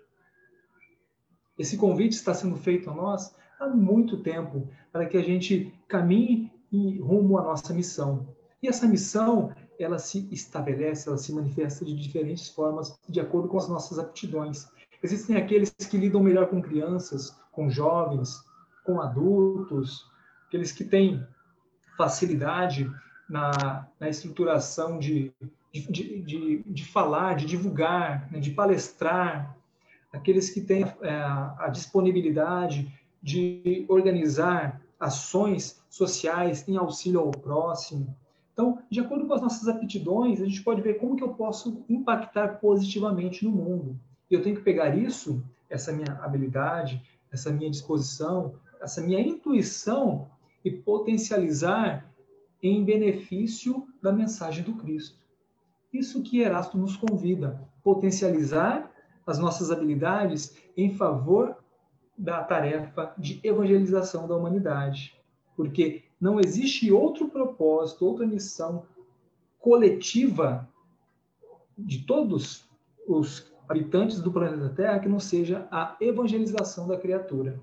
Esse 1.58 1.76
convite 1.76 2.12
está 2.12 2.34
sendo 2.34 2.56
feito 2.56 2.90
a 2.90 2.94
nós 2.94 3.34
há 3.58 3.68
muito 3.68 4.22
tempo, 4.22 4.68
para 4.92 5.06
que 5.06 5.16
a 5.16 5.22
gente 5.22 5.72
caminhe 5.88 6.52
rumo 7.00 7.38
à 7.38 7.42
nossa 7.42 7.72
missão. 7.72 8.28
E 8.62 8.68
essa 8.68 8.86
missão, 8.86 9.54
ela 9.78 9.98
se 9.98 10.28
estabelece, 10.30 11.08
ela 11.08 11.18
se 11.18 11.32
manifesta 11.32 11.84
de 11.84 11.94
diferentes 11.94 12.48
formas, 12.48 12.98
de 13.08 13.20
acordo 13.20 13.48
com 13.48 13.56
as 13.56 13.68
nossas 13.68 13.98
aptidões. 13.98 14.68
Existem 15.02 15.36
aqueles 15.36 15.70
que 15.70 15.96
lidam 15.96 16.22
melhor 16.22 16.48
com 16.48 16.60
crianças, 16.60 17.34
com 17.52 17.70
jovens, 17.70 18.42
com 18.84 19.00
adultos, 19.00 20.04
aqueles 20.46 20.72
que 20.72 20.84
têm 20.84 21.26
facilidade 21.96 22.90
na, 23.28 23.88
na 23.98 24.08
estruturação 24.08 24.98
de, 24.98 25.32
de, 25.72 26.22
de, 26.22 26.62
de, 26.64 26.84
falar, 26.84 27.34
de 27.36 27.46
divulgar, 27.46 28.30
né, 28.30 28.38
de 28.38 28.50
palestrar, 28.50 29.56
aqueles 30.12 30.50
que 30.50 30.60
têm 30.60 30.84
é, 31.02 31.10
a 31.58 31.68
disponibilidade 31.70 32.92
de 33.22 33.84
organizar 33.88 34.80
ações 34.98 35.82
sociais 35.90 36.66
em 36.68 36.76
auxílio 36.76 37.20
ao 37.20 37.30
próximo. 37.30 38.16
Então, 38.52 38.78
de 38.90 39.00
acordo 39.00 39.26
com 39.26 39.34
as 39.34 39.42
nossas 39.42 39.68
aptidões, 39.68 40.40
a 40.40 40.46
gente 40.46 40.62
pode 40.62 40.80
ver 40.80 40.94
como 40.94 41.16
que 41.16 41.22
eu 41.22 41.34
posso 41.34 41.84
impactar 41.88 42.58
positivamente 42.58 43.44
no 43.44 43.50
mundo. 43.50 43.98
E 44.30 44.34
eu 44.34 44.42
tenho 44.42 44.56
que 44.56 44.62
pegar 44.62 44.96
isso, 44.96 45.42
essa 45.68 45.92
minha 45.92 46.18
habilidade, 46.22 47.02
essa 47.30 47.52
minha 47.52 47.70
disposição, 47.70 48.54
essa 48.80 49.02
minha 49.02 49.20
intuição 49.20 50.28
e 50.64 50.70
potencializar 50.70 52.10
em 52.62 52.84
benefício 52.84 53.86
da 54.02 54.12
mensagem 54.12 54.64
do 54.64 54.74
Cristo. 54.74 55.18
Isso 55.92 56.22
que 56.22 56.40
Erasto 56.40 56.76
nos 56.76 56.96
convida, 56.96 57.68
potencializar 57.82 58.90
as 59.26 59.38
nossas 59.38 59.70
habilidades 59.70 60.56
em 60.76 60.94
favor 60.94 61.56
da 62.16 62.42
tarefa 62.42 63.14
de 63.18 63.40
evangelização 63.42 64.26
da 64.26 64.36
humanidade. 64.36 65.14
Porque 65.56 66.04
não 66.20 66.40
existe 66.40 66.90
outro 66.92 67.28
propósito, 67.28 68.06
outra 68.06 68.26
missão 68.26 68.84
coletiva 69.58 70.68
de 71.76 72.04
todos 72.06 72.68
os 73.06 73.52
habitantes 73.68 74.20
do 74.20 74.32
planeta 74.32 74.68
Terra 74.70 74.98
que 75.00 75.08
não 75.08 75.20
seja 75.20 75.66
a 75.70 75.96
evangelização 76.00 76.86
da 76.86 76.96
criatura. 76.96 77.60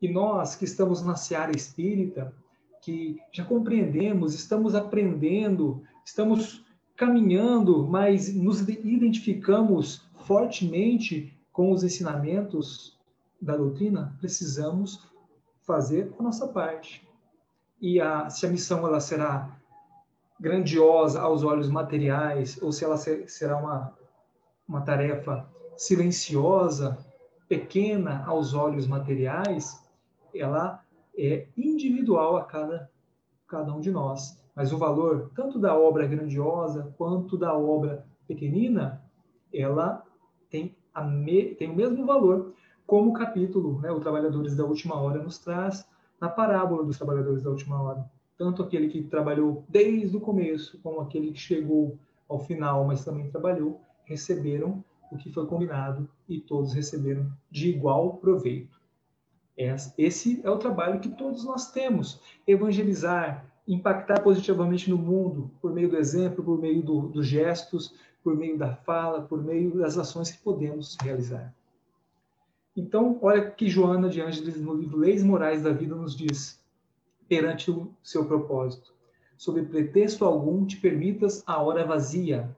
E 0.00 0.08
nós 0.08 0.56
que 0.56 0.64
estamos 0.64 1.02
na 1.02 1.14
seara 1.14 1.54
espírita, 1.54 2.34
que 2.80 3.18
já 3.32 3.44
compreendemos, 3.44 4.34
estamos 4.34 4.74
aprendendo, 4.74 5.82
estamos 6.04 6.64
caminhando, 6.96 7.86
mas 7.86 8.34
nos 8.34 8.60
identificamos 8.60 10.02
fortemente 10.24 11.36
com 11.52 11.72
os 11.72 11.82
ensinamentos 11.82 12.98
da 13.40 13.56
doutrina, 13.56 14.16
precisamos 14.20 15.08
fazer 15.62 16.12
a 16.18 16.22
nossa 16.22 16.48
parte. 16.48 17.06
E 17.80 18.00
a, 18.00 18.28
se 18.28 18.46
a 18.46 18.50
missão 18.50 18.86
ela 18.86 19.00
será 19.00 19.56
grandiosa 20.38 21.20
aos 21.20 21.42
olhos 21.42 21.68
materiais 21.68 22.60
ou 22.62 22.72
se 22.72 22.84
ela 22.84 22.96
ser, 22.96 23.28
será 23.28 23.56
uma, 23.56 23.94
uma 24.68 24.80
tarefa 24.82 25.46
silenciosa, 25.76 26.98
pequena 27.48 28.24
aos 28.26 28.54
olhos 28.54 28.86
materiais, 28.86 29.82
ela 30.34 30.82
é 31.20 31.48
individual 31.56 32.36
a 32.36 32.44
cada, 32.44 32.90
cada 33.46 33.72
um 33.74 33.80
de 33.80 33.90
nós. 33.90 34.40
Mas 34.54 34.72
o 34.72 34.78
valor, 34.78 35.30
tanto 35.34 35.58
da 35.58 35.78
obra 35.78 36.06
grandiosa 36.06 36.94
quanto 36.96 37.36
da 37.36 37.56
obra 37.56 38.06
pequenina, 38.26 39.02
ela 39.52 40.04
tem, 40.48 40.76
a 40.94 41.04
me, 41.04 41.54
tem 41.54 41.70
o 41.70 41.74
mesmo 41.74 42.06
valor, 42.06 42.54
como 42.86 43.10
o 43.10 43.14
capítulo, 43.14 43.80
né, 43.80 43.90
o 43.90 44.00
Trabalhadores 44.00 44.56
da 44.56 44.64
Última 44.64 45.00
Hora, 45.00 45.22
nos 45.22 45.38
traz 45.38 45.86
na 46.20 46.28
parábola 46.28 46.84
dos 46.84 46.96
Trabalhadores 46.96 47.42
da 47.42 47.50
Última 47.50 47.80
Hora. 47.80 48.10
Tanto 48.36 48.62
aquele 48.62 48.88
que 48.88 49.02
trabalhou 49.02 49.64
desde 49.68 50.16
o 50.16 50.20
começo, 50.20 50.80
como 50.82 51.00
aquele 51.00 51.30
que 51.32 51.38
chegou 51.38 51.98
ao 52.28 52.40
final, 52.40 52.84
mas 52.84 53.04
também 53.04 53.30
trabalhou, 53.30 53.80
receberam 54.04 54.82
o 55.12 55.16
que 55.16 55.30
foi 55.30 55.46
combinado 55.46 56.08
e 56.28 56.40
todos 56.40 56.72
receberam 56.72 57.30
de 57.50 57.68
igual 57.68 58.16
proveito. 58.16 58.79
Esse 59.98 60.40
é 60.42 60.50
o 60.50 60.58
trabalho 60.58 61.00
que 61.00 61.10
todos 61.10 61.44
nós 61.44 61.70
temos: 61.70 62.20
evangelizar, 62.46 63.44
impactar 63.68 64.22
positivamente 64.22 64.88
no 64.88 64.96
mundo, 64.96 65.50
por 65.60 65.72
meio 65.72 65.88
do 65.88 65.96
exemplo, 65.96 66.42
por 66.42 66.58
meio 66.58 66.82
do, 66.82 67.08
dos 67.08 67.26
gestos, 67.26 67.94
por 68.22 68.34
meio 68.34 68.56
da 68.56 68.74
fala, 68.74 69.22
por 69.22 69.42
meio 69.42 69.76
das 69.76 69.98
ações 69.98 70.30
que 70.30 70.42
podemos 70.42 70.96
realizar. 71.02 71.54
Então, 72.76 73.18
olha 73.20 73.50
que 73.50 73.68
Joana 73.68 74.08
de 74.08 74.20
Ângeles, 74.20 74.60
no 74.60 74.74
livro 74.74 74.98
Leis 74.98 75.22
Morais 75.22 75.62
da 75.62 75.72
Vida, 75.72 75.94
nos 75.94 76.16
diz, 76.16 76.58
perante 77.28 77.70
o 77.70 77.92
seu 78.02 78.24
propósito: 78.24 78.94
sob 79.36 79.62
pretexto 79.62 80.24
algum 80.24 80.64
te 80.64 80.76
permitas 80.76 81.42
a 81.46 81.60
hora 81.60 81.84
vazia, 81.84 82.56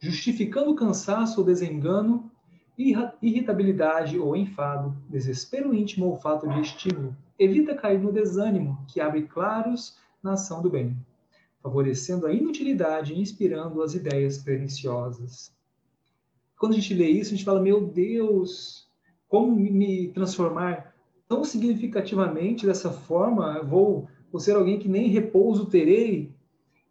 justificando 0.00 0.72
o 0.72 0.76
cansaço 0.76 1.40
ou 1.40 1.46
desengano 1.46 2.30
irritabilidade 3.20 4.18
ou 4.18 4.34
enfado, 4.34 4.96
desespero 5.08 5.74
íntimo 5.74 6.06
ou 6.06 6.16
falta 6.16 6.48
de 6.48 6.60
estímulo. 6.60 7.14
Evita 7.38 7.74
cair 7.74 8.00
no 8.00 8.12
desânimo, 8.12 8.78
que 8.88 9.00
abre 9.00 9.22
claros 9.22 9.98
na 10.22 10.32
ação 10.32 10.62
do 10.62 10.70
bem, 10.70 10.96
favorecendo 11.62 12.26
a 12.26 12.32
inutilidade 12.32 13.12
e 13.12 13.20
inspirando 13.20 13.82
as 13.82 13.94
ideias 13.94 14.38
perniciosas. 14.38 15.52
Quando 16.58 16.72
a 16.72 16.76
gente 16.76 16.94
lê 16.94 17.08
isso, 17.08 17.32
a 17.32 17.36
gente 17.36 17.44
fala: 17.44 17.60
Meu 17.60 17.86
Deus, 17.86 18.88
como 19.28 19.54
me 19.54 20.08
transformar 20.08 20.94
tão 21.28 21.44
significativamente 21.44 22.66
dessa 22.66 22.90
forma? 22.90 23.62
Vou, 23.62 24.08
vou 24.30 24.40
ser 24.40 24.56
alguém 24.56 24.78
que 24.78 24.88
nem 24.88 25.08
repouso 25.08 25.66
terei? 25.66 26.32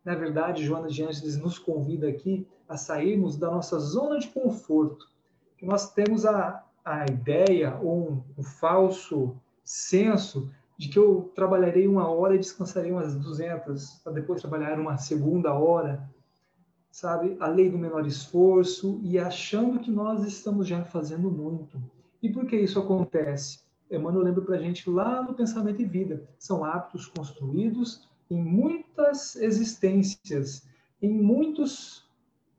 Na 0.04 0.16
verdade, 0.16 0.66
Joana 0.66 0.88
de 0.88 1.04
Ângeles 1.04 1.38
nos 1.38 1.60
convida 1.60 2.08
aqui 2.08 2.48
a 2.68 2.78
sairmos 2.78 3.38
da 3.38 3.52
nossa 3.52 3.78
zona 3.80 4.20
de 4.20 4.28
conforto 4.28 5.08
que 5.60 5.66
nós 5.66 5.92
temos 5.92 6.26
a, 6.26 6.64
a 6.86 7.06
ideia 7.06 7.78
ou 7.82 8.12
um, 8.12 8.24
um 8.38 8.44
falso 8.44 9.36
senso 9.64 10.50
de 10.78 10.88
que 10.88 10.98
eu 10.98 11.30
trabalharei 11.36 11.86
uma 11.86 12.08
hora 12.08 12.34
e 12.34 12.40
descansarei 12.40 12.92
umas 12.92 13.14
200, 13.14 13.96
para 14.02 14.14
depois 14.14 14.40
trabalhar 14.40 14.80
uma 14.80 14.98
segunda 14.98 15.54
hora, 15.54 16.10
sabe? 16.90 17.36
A 17.42 17.48
lei 17.48 17.70
do 17.70 17.78
menor 17.78 18.08
esforço 18.08 19.02
e 19.04 19.20
achando 19.20 19.80
que 19.80 19.92
nós 19.92 20.24
estamos 20.24 20.66
já 20.66 20.86
fazendo 20.86 21.30
muito. 21.30 21.78
E 22.24 22.30
por 22.30 22.46
que 22.46 22.56
isso 22.56 22.80
acontece? 22.80 23.60
Emmanuel 23.92 24.24
lembra 24.24 24.42
para 24.42 24.56
a 24.56 24.60
gente 24.60 24.90
lá 24.90 25.22
no 25.22 25.34
Pensamento 25.34 25.82
e 25.82 25.86
Vida. 25.86 26.24
São 26.38 26.64
hábitos 26.64 27.08
construídos 27.08 28.08
em 28.30 28.42
muitas 28.42 29.36
existências, 29.36 30.66
em 31.02 31.12
muitos 31.12 32.09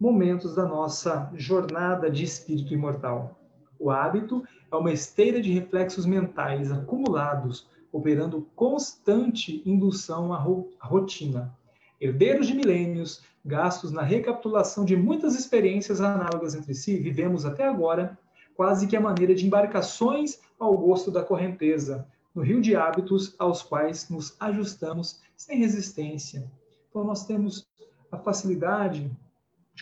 momentos 0.01 0.55
da 0.55 0.65
nossa 0.65 1.31
jornada 1.35 2.11
de 2.11 2.25
espírito 2.25 2.73
imortal. 2.73 3.39
O 3.79 3.91
hábito 3.91 4.43
é 4.73 4.75
uma 4.75 4.91
esteira 4.91 5.43
de 5.43 5.53
reflexos 5.53 6.07
mentais 6.07 6.73
acumulados, 6.73 7.69
operando 7.93 8.49
constante 8.57 9.63
indução 9.67 10.33
à 10.33 10.39
rotina. 10.81 11.55
Herdeiros 12.01 12.47
de 12.47 12.55
milênios, 12.55 13.23
gastos 13.45 13.93
na 13.93 14.01
recapitulação 14.01 14.87
de 14.87 14.97
muitas 14.97 15.35
experiências 15.35 16.01
análogas 16.01 16.55
entre 16.55 16.75
si, 16.75 16.97
vivemos 16.97 17.45
até 17.45 17.67
agora 17.67 18.19
quase 18.55 18.87
que 18.87 18.97
a 18.97 19.01
maneira 19.01 19.35
de 19.35 19.47
embarcações 19.47 20.39
ao 20.59 20.77
gosto 20.77 21.11
da 21.11 21.23
correnteza, 21.23 22.07
no 22.35 22.43
rio 22.43 22.61
de 22.61 22.77
hábitos 22.77 23.35
aos 23.39 23.63
quais 23.63 24.09
nos 24.09 24.37
ajustamos 24.41 25.21
sem 25.37 25.59
resistência. 25.59 26.51
Então, 26.89 27.05
nós 27.05 27.27
temos 27.27 27.67
a 28.11 28.19
facilidade 28.19 29.01
de, 29.01 29.30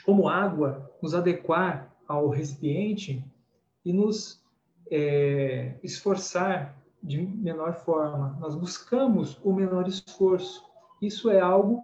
como 0.00 0.28
água, 0.28 0.90
nos 1.02 1.14
adequar 1.14 1.94
ao 2.06 2.28
recipiente 2.28 3.24
e 3.84 3.92
nos 3.92 4.42
é, 4.90 5.74
esforçar 5.82 6.76
de 7.02 7.20
menor 7.20 7.74
forma. 7.74 8.36
Nós 8.40 8.54
buscamos 8.54 9.38
o 9.44 9.52
menor 9.52 9.86
esforço. 9.86 10.64
Isso 11.00 11.30
é 11.30 11.40
algo 11.40 11.82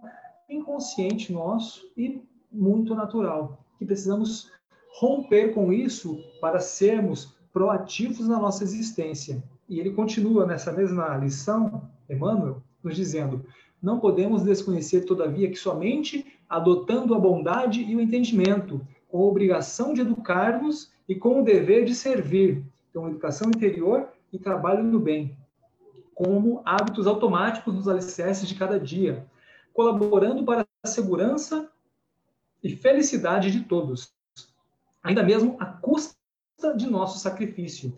inconsciente 0.49 1.31
nosso 1.31 1.91
e 1.95 2.21
muito 2.51 2.93
natural, 2.93 3.65
que 3.77 3.85
precisamos 3.85 4.51
romper 4.99 5.53
com 5.53 5.73
isso 5.73 6.17
para 6.39 6.59
sermos 6.59 7.35
proativos 7.51 8.27
na 8.27 8.39
nossa 8.39 8.63
existência. 8.63 9.43
E 9.67 9.79
ele 9.79 9.91
continua 9.91 10.45
nessa 10.45 10.71
mesma 10.71 11.17
lição, 11.17 11.89
Emmanuel, 12.09 12.61
nos 12.83 12.95
dizendo: 12.95 13.45
não 13.81 13.99
podemos 13.99 14.43
desconhecer, 14.43 15.01
todavia, 15.01 15.49
que 15.49 15.57
somente 15.57 16.34
adotando 16.49 17.13
a 17.13 17.19
bondade 17.19 17.81
e 17.81 17.95
o 17.95 18.01
entendimento, 18.01 18.85
com 19.07 19.19
a 19.19 19.25
obrigação 19.25 19.93
de 19.93 20.01
educar-nos 20.01 20.91
e 21.07 21.15
com 21.15 21.41
o 21.41 21.43
dever 21.43 21.85
de 21.85 21.95
servir, 21.95 22.63
então, 22.89 23.09
educação 23.09 23.49
interior 23.49 24.07
e 24.31 24.39
trabalho 24.39 24.83
no 24.83 24.99
bem, 24.99 25.37
como 26.13 26.61
hábitos 26.65 27.07
automáticos 27.07 27.73
nos 27.73 27.87
alicerces 27.87 28.47
de 28.47 28.55
cada 28.55 28.79
dia, 28.79 29.25
colaborando 29.73 30.45
para 30.45 30.65
a 30.81 30.87
segurança 30.87 31.69
e 32.63 32.69
felicidade 32.69 33.51
de 33.51 33.61
todos, 33.65 34.13
ainda 35.03 35.21
mesmo 35.21 35.57
à 35.59 35.65
custa 35.65 36.15
de 36.75 36.87
nosso 36.87 37.19
sacrifício, 37.19 37.97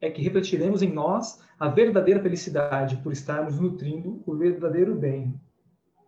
é 0.00 0.10
que 0.10 0.22
refletiremos 0.22 0.82
em 0.82 0.92
nós 0.92 1.42
a 1.58 1.68
verdadeira 1.68 2.22
felicidade 2.22 2.96
por 3.02 3.12
estarmos 3.12 3.60
nutrindo 3.60 4.22
o 4.24 4.34
verdadeiro 4.34 4.94
bem. 4.94 5.38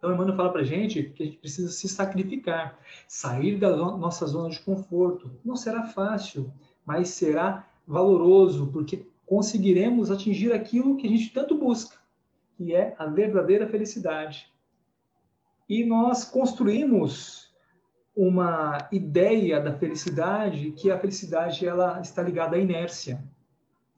Então, 0.01 0.15
Emmanuel 0.15 0.35
fala 0.35 0.51
para 0.51 0.63
gente 0.63 1.03
que 1.03 1.23
a 1.23 1.27
gente 1.27 1.37
precisa 1.37 1.69
se 1.69 1.87
sacrificar, 1.87 2.79
sair 3.07 3.59
da 3.59 3.77
nossa 3.77 4.27
zona 4.27 4.49
de 4.49 4.59
conforto. 4.61 5.31
Não 5.45 5.55
será 5.55 5.83
fácil, 5.89 6.51
mas 6.87 7.11
será 7.11 7.69
valoroso, 7.87 8.69
porque 8.73 9.07
conseguiremos 9.27 10.11
atingir 10.11 10.55
aquilo 10.55 10.97
que 10.97 11.07
a 11.07 11.11
gente 11.11 11.31
tanto 11.35 11.55
busca, 11.55 11.99
que 12.57 12.75
é 12.75 12.95
a 12.99 13.05
verdadeira 13.05 13.69
felicidade. 13.69 14.51
E 15.69 15.85
nós 15.85 16.25
construímos 16.25 17.55
uma 18.17 18.89
ideia 18.91 19.61
da 19.61 19.77
felicidade, 19.77 20.73
que 20.73 20.91
a 20.91 20.99
felicidade 20.99 21.67
ela 21.67 22.01
está 22.01 22.23
ligada 22.23 22.57
à 22.57 22.59
inércia. 22.59 23.23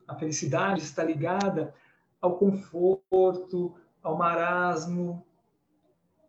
A 0.08 0.16
felicidade 0.16 0.82
está 0.82 1.04
ligada 1.04 1.72
ao 2.20 2.36
conforto, 2.38 3.76
ao 4.02 4.18
marasmo. 4.18 5.24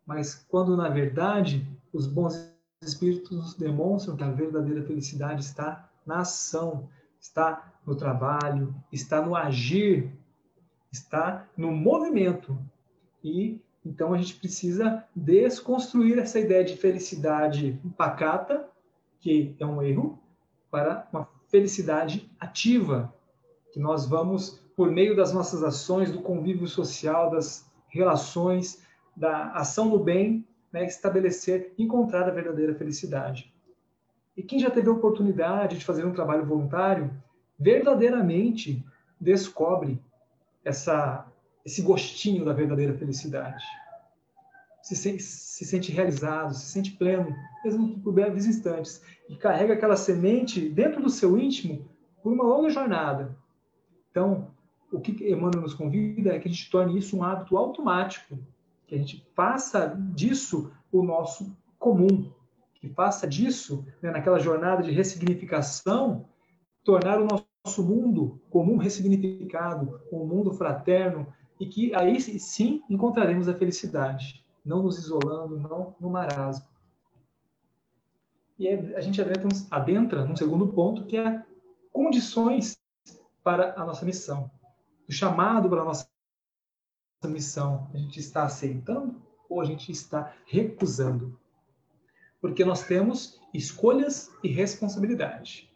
Mas 0.06 0.36
quando 0.50 0.76
na 0.76 0.90
verdade 0.90 1.68
os 1.92 2.08
bons 2.08 2.52
espíritos 2.82 3.32
nos 3.32 3.56
demonstram 3.56 4.16
que 4.16 4.24
a 4.24 4.32
verdadeira 4.32 4.84
felicidade 4.84 5.44
está 5.44 5.90
na 6.06 6.20
ação, 6.20 6.90
está 7.20 7.74
no 7.86 7.96
trabalho, 7.96 8.76
está 8.92 9.22
no 9.22 9.36
agir, 9.36 10.12
está 10.92 11.48
no 11.56 11.72
movimento. 11.72 12.58
E 13.24 13.62
então 13.86 14.14
a 14.14 14.18
gente 14.18 14.36
precisa 14.36 15.04
desconstruir 15.16 16.18
essa 16.18 16.40
ideia 16.40 16.64
de 16.64 16.78
felicidade 16.78 17.80
pacata, 17.98 18.70
que 19.20 19.56
é 19.60 19.66
um 19.66 19.82
erro, 19.82 20.20
para 20.72 21.08
uma 21.12 21.28
felicidade 21.50 22.30
ativa, 22.40 23.14
que 23.72 23.80
nós 23.80 24.06
vamos, 24.06 24.62
por 24.76 24.90
meio 24.92 25.16
das 25.16 25.34
nossas 25.34 25.64
ações, 25.64 26.12
do 26.12 26.22
convívio 26.22 26.68
social, 26.68 27.30
das 27.30 27.70
relações, 27.90 28.82
da 29.16 29.52
ação 29.52 29.90
no 29.90 30.00
bem, 30.00 30.46
né, 30.72 30.86
estabelecer, 30.86 31.74
encontrar 31.78 32.28
a 32.28 32.32
verdadeira 32.32 32.74
felicidade. 32.74 33.54
E 34.36 34.42
quem 34.42 34.60
já 34.60 34.72
teve 34.72 34.90
a 34.90 34.94
oportunidade 34.94 35.78
de 35.78 35.86
fazer 35.86 36.06
um 36.06 36.14
trabalho 36.14 36.46
voluntário, 36.46 37.12
verdadeiramente 37.60 38.84
descobre 39.20 40.00
essa, 40.66 41.28
esse 41.64 41.82
gostinho 41.82 42.44
da 42.44 42.54
verdadeira 42.54 42.98
felicidade. 42.98 43.64
Se 44.82 44.96
sente, 44.96 45.24
se 45.24 45.64
sente 45.64 45.92
realizado, 45.92 46.54
se 46.54 46.66
sente 46.66 46.92
pleno, 46.92 47.34
mesmo 47.64 48.00
por 48.00 48.12
breves 48.12 48.46
instantes, 48.46 49.02
e 49.30 49.36
carrega 49.36 49.76
aquela 49.76 49.96
semente 49.96 50.68
dentro 50.68 51.02
do 51.02 51.10
seu 51.10 51.38
íntimo 51.38 51.88
por 52.22 52.34
uma 52.34 52.44
longa 52.44 52.70
jornada. 52.70 53.38
Então, 54.10 54.48
o 54.92 55.00
que 55.00 55.12
Emmanuel 55.32 55.62
nos 55.62 55.74
convida 55.74 56.34
é 56.34 56.40
que 56.40 56.48
a 56.48 56.52
gente 56.52 56.70
torne 56.70 56.98
isso 56.98 57.18
um 57.18 57.24
hábito 57.24 57.56
automático, 57.56 58.38
que 58.94 58.96
a 58.96 59.00
gente 59.00 59.28
faça 59.36 59.88
disso 60.14 60.72
o 60.92 61.02
nosso 61.02 61.58
comum, 61.80 62.32
que 62.76 62.88
faça 62.90 63.28
disso, 63.28 63.86
né, 64.02 64.12
naquela 64.12 64.40
jornada 64.40 64.84
de 64.84 64.92
ressignificação, 64.92 66.30
tornar 66.84 67.20
o 67.20 67.28
nosso 67.28 67.84
mundo 67.84 68.40
comum 68.52 68.78
ressignificado, 68.78 70.00
um 70.12 70.26
mundo 70.26 70.54
fraterno, 70.54 71.26
e 71.60 71.66
que 71.66 71.96
aí 71.96 72.20
sim 72.22 72.84
encontraremos 72.88 73.50
a 73.50 73.56
felicidade, 73.56 74.46
não 74.64 74.84
nos 74.84 75.00
isolando, 75.00 75.58
não 75.58 75.96
no 76.00 76.10
marasmo. 76.10 76.68
E 78.60 78.68
a 78.68 79.02
gente 79.02 79.20
adentra, 79.20 79.50
adentra 79.72 80.26
num 80.26 80.36
segundo 80.36 80.68
ponto, 80.68 81.06
que 81.06 81.18
é 81.18 81.44
condições 81.92 82.78
para 83.44 83.74
a 83.76 83.86
nossa 83.86 84.06
missão. 84.06 84.52
O 85.10 85.12
chamado 85.12 85.68
para 85.68 85.82
a 85.82 85.86
nossa 85.86 86.13
missão, 87.28 87.90
a 87.94 87.98
gente 87.98 88.20
está 88.20 88.44
aceitando 88.44 89.22
ou 89.50 89.62
a 89.62 89.66
gente 89.66 89.92
está 89.92 90.34
recusando? 90.46 91.38
Porque 92.42 92.66
nós 92.66 92.84
temos 92.84 93.40
escolhas 93.54 94.32
e 94.44 94.48
responsabilidade. 94.48 95.70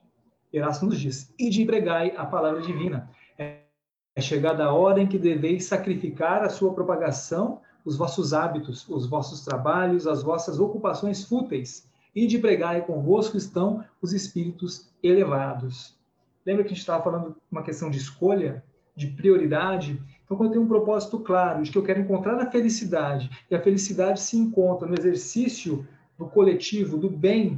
Erasmo 0.52 0.90
nos 0.90 1.00
diz: 1.00 1.34
e 1.38 1.50
de 1.50 1.66
pregai 1.66 2.14
a 2.16 2.26
palavra 2.26 2.62
divina. 2.62 3.10
É 3.38 4.22
chegada 4.22 4.66
a 4.66 4.74
hora 4.74 5.00
em 5.00 5.08
que 5.08 5.20
deveis 5.20 5.66
sacrificar 5.66 6.42
a 6.44 6.50
sua 6.50 6.74
propagação, 6.74 7.62
os 7.86 7.96
vossos 7.96 8.34
hábitos, 8.34 8.88
os 8.90 9.08
vossos 9.08 9.46
trabalhos, 9.46 10.08
as 10.08 10.24
vossas 10.24 10.60
ocupações 10.60 11.24
fúteis, 11.24 11.88
e 12.16 12.26
de 12.26 12.40
pregai 12.40 12.84
convosco 12.84 13.38
estão 13.38 13.86
os 14.02 14.14
espíritos 14.14 14.92
elevados. 15.04 15.96
Lembra 16.44 16.64
que 16.64 16.70
a 16.70 16.74
gente 16.74 16.80
estava 16.80 17.04
falando 17.04 17.36
uma 17.52 17.62
questão 17.62 17.92
de 17.92 17.98
escolha, 17.98 18.64
de 18.96 19.08
prioridade? 19.08 20.02
Então, 20.28 20.36
quando 20.36 20.50
eu 20.50 20.54
tenho 20.56 20.66
um 20.66 20.68
propósito 20.68 21.20
claro 21.20 21.63
de 21.63 21.72
que 21.72 21.78
eu 21.78 21.84
quero 21.84 22.02
encontrar 22.02 22.38
a 22.38 22.52
felicidade, 22.52 23.30
e 23.50 23.56
a 23.56 23.62
felicidade 23.62 24.20
se 24.20 24.36
encontra 24.36 24.86
no 24.86 24.94
exercício 24.94 25.88
do 26.20 26.28
coletivo, 26.28 26.98
do 26.98 27.10
bem, 27.10 27.58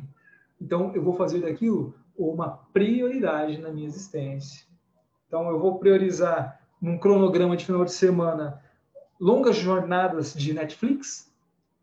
então 0.61 0.93
eu 0.93 1.01
vou 1.01 1.15
fazer 1.15 1.41
daquilo 1.41 1.95
uma 2.15 2.49
prioridade 2.71 3.57
na 3.57 3.71
minha 3.71 3.87
existência. 3.87 4.67
Então, 5.27 5.49
eu 5.49 5.59
vou 5.59 5.79
priorizar 5.79 6.59
num 6.79 6.97
cronograma 6.97 7.57
de 7.57 7.65
final 7.65 7.83
de 7.83 7.91
semana 7.91 8.61
longas 9.19 9.55
jornadas 9.55 10.33
de 10.33 10.53
Netflix, 10.53 11.33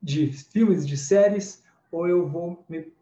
de 0.00 0.28
filmes, 0.28 0.86
de 0.86 0.96
séries, 0.96 1.64
ou 1.90 2.06
eu 2.06 2.28
vou 2.28 2.64
me 2.68 2.92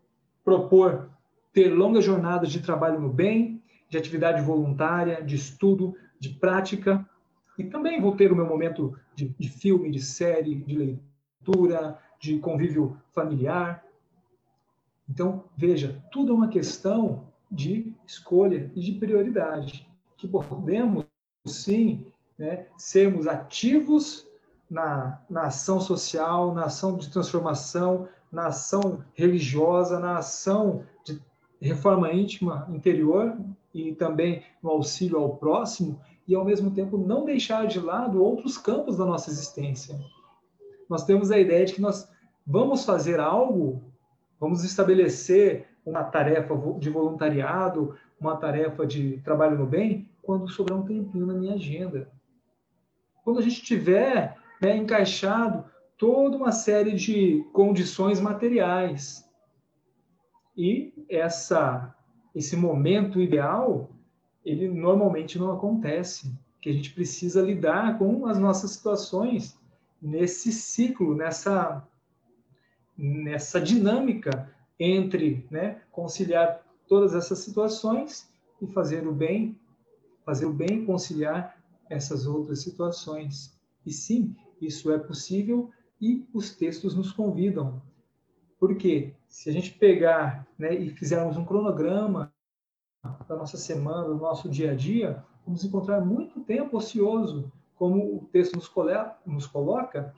propor 0.42 1.10
ter 1.52 1.68
longas 1.68 2.04
jornadas 2.04 2.50
de 2.50 2.60
trabalho 2.60 2.98
no 2.98 3.08
bem, 3.10 3.62
de 3.90 3.98
atividade 3.98 4.42
voluntária, 4.42 5.22
de 5.22 5.36
estudo, 5.36 5.94
de 6.18 6.30
prática. 6.30 7.06
E 7.58 7.64
também 7.64 8.00
vou 8.00 8.16
ter 8.16 8.32
o 8.32 8.36
meu 8.36 8.46
momento 8.46 8.98
de, 9.14 9.28
de 9.38 9.48
filme, 9.48 9.90
de 9.90 10.00
série, 10.00 10.54
de 10.56 10.76
leitura, 10.76 11.98
de 12.18 12.38
convívio 12.38 12.96
familiar. 13.12 13.84
Então, 15.08 15.44
veja, 15.56 16.02
tudo 16.10 16.32
é 16.32 16.34
uma 16.34 16.48
questão 16.48 17.28
de 17.50 17.94
escolha 18.06 18.70
e 18.74 18.80
de 18.80 18.92
prioridade. 18.92 19.88
Que 20.16 20.26
podemos, 20.26 21.04
sim, 21.44 22.06
né, 22.38 22.66
sermos 22.76 23.26
ativos 23.26 24.26
na, 24.68 25.22
na 25.28 25.44
ação 25.44 25.80
social, 25.80 26.54
na 26.54 26.64
ação 26.64 26.96
de 26.96 27.10
transformação, 27.10 28.08
na 28.32 28.48
ação 28.48 29.04
religiosa, 29.14 30.00
na 30.00 30.18
ação 30.18 30.84
de 31.04 31.20
reforma 31.60 32.12
íntima 32.12 32.66
interior, 32.70 33.38
e 33.72 33.92
também 33.92 34.42
no 34.62 34.70
auxílio 34.70 35.18
ao 35.18 35.36
próximo, 35.36 36.00
e 36.26 36.34
ao 36.34 36.44
mesmo 36.44 36.70
tempo 36.70 36.96
não 36.96 37.24
deixar 37.24 37.66
de 37.66 37.78
lado 37.80 38.22
outros 38.22 38.56
campos 38.56 38.96
da 38.96 39.04
nossa 39.04 39.30
existência. 39.30 39.98
Nós 40.88 41.04
temos 41.04 41.30
a 41.30 41.38
ideia 41.38 41.64
de 41.64 41.74
que 41.74 41.80
nós 41.80 42.08
vamos 42.46 42.84
fazer 42.84 43.20
algo, 43.20 43.82
vamos 44.38 44.64
estabelecer 44.64 45.66
uma 45.84 46.02
tarefa 46.02 46.54
de 46.78 46.90
voluntariado, 46.90 47.96
uma 48.18 48.36
tarefa 48.36 48.86
de 48.86 49.18
trabalho 49.18 49.58
no 49.58 49.66
bem, 49.66 50.08
quando 50.22 50.48
sobrar 50.48 50.78
um 50.78 50.84
tempinho 50.84 51.26
na 51.26 51.34
minha 51.34 51.54
agenda. 51.54 52.10
Quando 53.22 53.38
a 53.38 53.42
gente 53.42 53.62
tiver 53.62 54.36
né, 54.60 54.76
encaixado 54.76 55.64
toda 55.98 56.36
uma 56.36 56.52
série 56.52 56.92
de 56.92 57.44
condições 57.52 58.20
materiais. 58.20 59.28
E 60.56 60.92
essa 61.08 61.94
esse 62.34 62.56
momento 62.56 63.20
ideal, 63.20 63.90
ele 64.44 64.68
normalmente 64.68 65.38
não 65.38 65.52
acontece, 65.52 66.32
que 66.60 66.68
a 66.68 66.72
gente 66.72 66.92
precisa 66.92 67.42
lidar 67.42 67.98
com 67.98 68.26
as 68.26 68.38
nossas 68.38 68.72
situações 68.72 69.58
nesse 70.00 70.52
ciclo, 70.52 71.14
nessa 71.14 71.86
nessa 72.96 73.60
dinâmica 73.60 74.50
entre, 74.78 75.46
né, 75.50 75.80
conciliar 75.90 76.64
todas 76.86 77.14
essas 77.14 77.40
situações 77.40 78.28
e 78.60 78.66
fazer 78.68 79.06
o 79.06 79.12
bem, 79.12 79.58
fazer 80.24 80.46
o 80.46 80.52
bem 80.52 80.84
conciliar 80.84 81.56
essas 81.90 82.26
outras 82.26 82.62
situações. 82.62 83.58
E 83.84 83.92
sim, 83.92 84.34
isso 84.60 84.92
é 84.92 84.98
possível 84.98 85.70
e 86.00 86.26
os 86.32 86.54
textos 86.54 86.94
nos 86.94 87.12
convidam. 87.12 87.82
Porque 88.58 89.14
se 89.28 89.50
a 89.50 89.52
gente 89.52 89.72
pegar 89.72 90.46
né, 90.58 90.74
e 90.74 90.90
fizermos 90.90 91.36
um 91.36 91.44
cronograma 91.44 92.32
da 93.28 93.36
nossa 93.36 93.56
semana, 93.56 94.08
do 94.08 94.16
nosso 94.16 94.48
dia 94.48 94.72
a 94.72 94.74
dia, 94.74 95.22
vamos 95.44 95.64
encontrar 95.64 96.00
muito 96.00 96.40
tempo 96.40 96.76
ocioso, 96.76 97.52
como 97.76 98.16
o 98.16 98.28
texto 98.32 98.54
nos, 98.54 98.70
nos 99.26 99.46
coloca, 99.46 100.14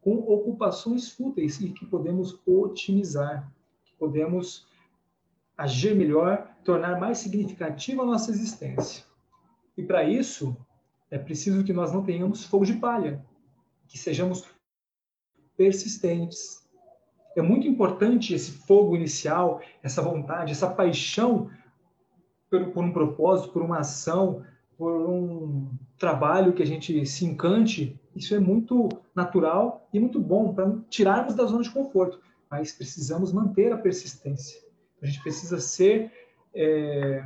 com 0.00 0.16
ocupações 0.18 1.10
fúteis 1.10 1.60
e 1.60 1.70
que 1.70 1.86
podemos 1.86 2.38
otimizar, 2.46 3.50
que 3.84 3.94
podemos 3.94 4.66
agir 5.56 5.94
melhor, 5.94 6.48
tornar 6.64 6.98
mais 6.98 7.18
significativa 7.18 8.02
a 8.02 8.06
nossa 8.06 8.30
existência. 8.30 9.04
E 9.76 9.82
para 9.82 10.04
isso, 10.04 10.56
é 11.10 11.18
preciso 11.18 11.64
que 11.64 11.72
nós 11.72 11.92
não 11.92 12.02
tenhamos 12.02 12.44
fogo 12.44 12.64
de 12.64 12.74
palha, 12.74 13.24
que 13.86 13.98
sejamos 13.98 14.44
persistentes. 15.56 16.66
É 17.36 17.42
muito 17.42 17.66
importante 17.66 18.34
esse 18.34 18.52
fogo 18.52 18.96
inicial, 18.96 19.60
essa 19.82 20.02
vontade, 20.02 20.52
essa 20.52 20.70
paixão 20.70 21.50
por, 22.50 22.66
por 22.66 22.84
um 22.84 22.92
propósito, 22.92 23.52
por 23.52 23.62
uma 23.62 23.78
ação, 23.78 24.42
por 24.76 25.08
um 25.08 25.68
trabalho 25.98 26.52
que 26.52 26.62
a 26.62 26.66
gente 26.66 27.06
se 27.06 27.24
encante. 27.24 27.98
Isso 28.16 28.34
é 28.34 28.40
muito 28.40 28.88
natural 29.14 29.88
e 29.92 30.00
muito 30.00 30.18
bom 30.18 30.52
para 30.52 30.74
tirarmos 30.88 31.34
da 31.34 31.44
zona 31.44 31.62
de 31.62 31.70
conforto, 31.70 32.20
mas 32.50 32.72
precisamos 32.72 33.32
manter 33.32 33.72
a 33.72 33.78
persistência. 33.78 34.60
A 35.00 35.06
gente 35.06 35.22
precisa 35.22 35.60
ser 35.60 36.10
é, 36.54 37.24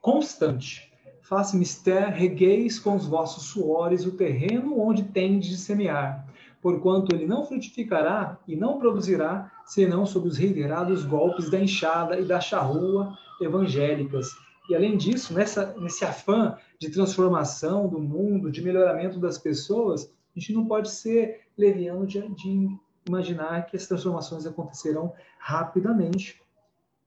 constante. 0.00 0.92
Faça 1.22 1.56
mister, 1.56 2.12
regueis 2.12 2.78
com 2.78 2.94
os 2.94 3.06
vossos 3.06 3.44
suores 3.44 4.04
o 4.04 4.12
terreno 4.12 4.78
onde 4.78 5.04
tendes 5.04 5.48
de 5.48 5.56
semear, 5.56 6.28
porquanto 6.64 7.14
ele 7.14 7.26
não 7.26 7.44
frutificará 7.44 8.38
e 8.48 8.56
não 8.56 8.78
produzirá, 8.78 9.52
senão 9.66 10.06
sob 10.06 10.28
os 10.28 10.38
reiterados 10.38 11.04
golpes 11.04 11.50
da 11.50 11.60
enxada 11.60 12.18
e 12.18 12.24
da 12.24 12.40
charrua 12.40 13.18
evangélicas. 13.38 14.30
E 14.70 14.74
além 14.74 14.96
disso, 14.96 15.34
nessa, 15.34 15.74
nesse 15.78 16.06
afã 16.06 16.56
de 16.78 16.88
transformação 16.88 17.86
do 17.86 18.00
mundo, 18.00 18.50
de 18.50 18.62
melhoramento 18.62 19.18
das 19.20 19.36
pessoas, 19.36 20.10
a 20.34 20.40
gente 20.40 20.54
não 20.54 20.64
pode 20.64 20.90
ser 20.90 21.42
leviano 21.54 22.06
de, 22.06 22.26
de 22.34 22.68
imaginar 23.06 23.66
que 23.66 23.76
as 23.76 23.86
transformações 23.86 24.46
acontecerão 24.46 25.12
rapidamente. 25.38 26.40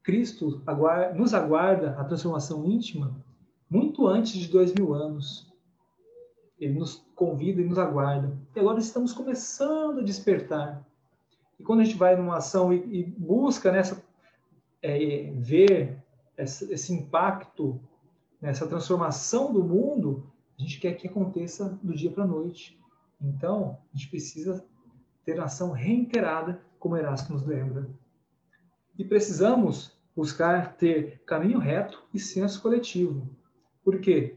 Cristo 0.04 0.62
aguarda, 0.68 1.14
nos 1.14 1.34
aguarda 1.34 1.96
a 1.98 2.04
transformação 2.04 2.64
íntima 2.64 3.12
muito 3.68 4.06
antes 4.06 4.34
de 4.34 4.46
dois 4.46 4.72
mil 4.72 4.94
anos. 4.94 5.52
Ele 6.60 6.78
nos 6.78 7.07
convida 7.18 7.60
e 7.60 7.64
nos 7.64 7.78
aguarda. 7.78 8.38
E 8.54 8.60
agora 8.60 8.78
estamos 8.78 9.12
começando 9.12 9.98
a 9.98 10.04
despertar. 10.04 10.86
E 11.58 11.64
quando 11.64 11.80
a 11.80 11.84
gente 11.84 11.96
vai 11.96 12.14
numa 12.14 12.36
ação 12.36 12.72
e, 12.72 13.00
e 13.00 13.02
busca 13.04 13.72
nessa 13.72 14.00
é, 14.80 15.32
ver 15.34 16.00
essa, 16.36 16.72
esse 16.72 16.92
impacto, 16.92 17.80
nessa 18.40 18.68
transformação 18.68 19.52
do 19.52 19.64
mundo, 19.64 20.30
a 20.56 20.62
gente 20.62 20.78
quer 20.78 20.92
que 20.94 21.08
aconteça 21.08 21.76
do 21.82 21.92
dia 21.92 22.08
para 22.12 22.22
a 22.22 22.26
noite. 22.26 22.78
Então, 23.20 23.78
a 23.92 23.96
gente 23.96 24.08
precisa 24.10 24.64
ter 25.24 25.40
ação 25.40 25.72
reiterada, 25.72 26.62
como 26.78 26.96
Erasmo 26.96 27.34
nos 27.34 27.44
lembra. 27.44 27.90
E 28.96 29.04
precisamos 29.04 29.98
buscar 30.14 30.76
ter 30.76 31.20
caminho 31.26 31.58
reto 31.58 32.00
e 32.14 32.20
senso 32.20 32.62
coletivo. 32.62 33.28
Por 33.82 33.98
quê? 33.98 34.36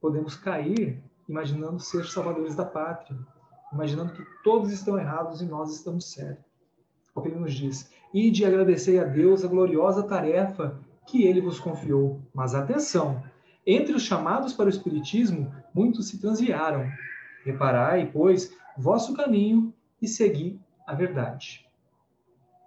Podemos 0.00 0.36
cair 0.36 1.02
imaginando 1.28 1.80
ser 1.80 2.04
salvadores 2.04 2.54
da 2.54 2.64
pátria, 2.64 3.18
imaginando 3.72 4.12
que 4.12 4.24
todos 4.42 4.70
estão 4.72 4.98
errados 4.98 5.40
e 5.40 5.46
nós 5.46 5.74
estamos 5.74 6.12
certos. 6.12 6.44
O 7.14 7.20
que 7.20 7.28
ele 7.28 7.38
nos 7.38 7.54
diz: 7.54 7.90
e 8.12 8.30
de 8.30 8.44
agradecer 8.44 8.98
a 8.98 9.04
Deus 9.04 9.44
a 9.44 9.48
gloriosa 9.48 10.02
tarefa 10.02 10.78
que 11.06 11.24
ele 11.24 11.40
vos 11.40 11.58
confiou. 11.58 12.20
Mas 12.34 12.54
atenção! 12.54 13.22
Entre 13.66 13.94
os 13.94 14.02
chamados 14.02 14.52
para 14.52 14.66
o 14.66 14.68
Espiritismo, 14.68 15.54
muitos 15.72 16.08
se 16.08 16.18
transviaram. 16.18 16.90
Reparai, 17.44 18.10
pois, 18.12 18.56
vosso 18.76 19.14
caminho 19.14 19.72
e 20.00 20.08
segui 20.08 20.60
a 20.86 20.94
verdade. 20.94 21.66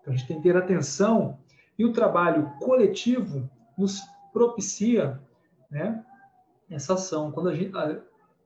Então 0.02 0.14
a 0.14 0.18
gente 0.18 0.28
tem 0.28 0.38
que 0.38 0.44
ter 0.44 0.56
atenção 0.56 1.38
e 1.78 1.84
o 1.84 1.92
trabalho 1.92 2.52
coletivo 2.60 3.50
nos 3.78 4.02
propicia 4.32 5.20
né, 5.70 6.04
essa 6.70 6.94
ação. 6.94 7.32
Quando 7.32 7.50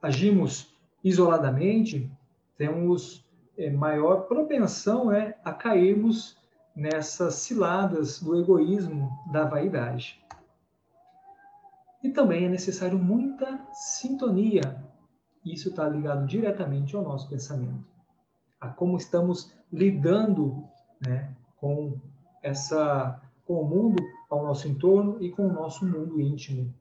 agimos 0.02 0.74
isoladamente, 1.04 2.12
temos 2.58 3.26
é, 3.58 3.70
maior 3.70 4.28
propensão 4.28 5.08
né, 5.08 5.36
a 5.44 5.54
cairmos 5.54 6.38
nessas 6.76 7.36
ciladas 7.36 8.22
do 8.22 8.40
egoísmo, 8.40 9.10
da 9.32 9.46
vaidade. 9.46 10.24
E 12.02 12.10
também 12.10 12.46
é 12.46 12.50
necessário 12.50 12.98
muita 12.98 13.60
sintonia. 13.74 14.84
Isso 15.46 15.70
está 15.70 15.88
ligado 15.88 16.26
diretamente 16.26 16.96
ao 16.96 17.04
nosso 17.04 17.30
pensamento, 17.30 17.86
a 18.60 18.70
como 18.70 18.98
estamos 18.98 19.54
lidando 19.72 20.64
né, 21.06 21.36
com 21.58 22.00
essa, 22.42 23.22
com 23.46 23.62
o 23.62 23.66
mundo 23.68 24.02
ao 24.30 24.44
nosso 24.46 24.68
entorno 24.68 25.22
e 25.22 25.30
com 25.30 25.48
o 25.48 25.54
nosso 25.54 25.86
mundo 25.86 26.20
íntimo. 26.22 26.74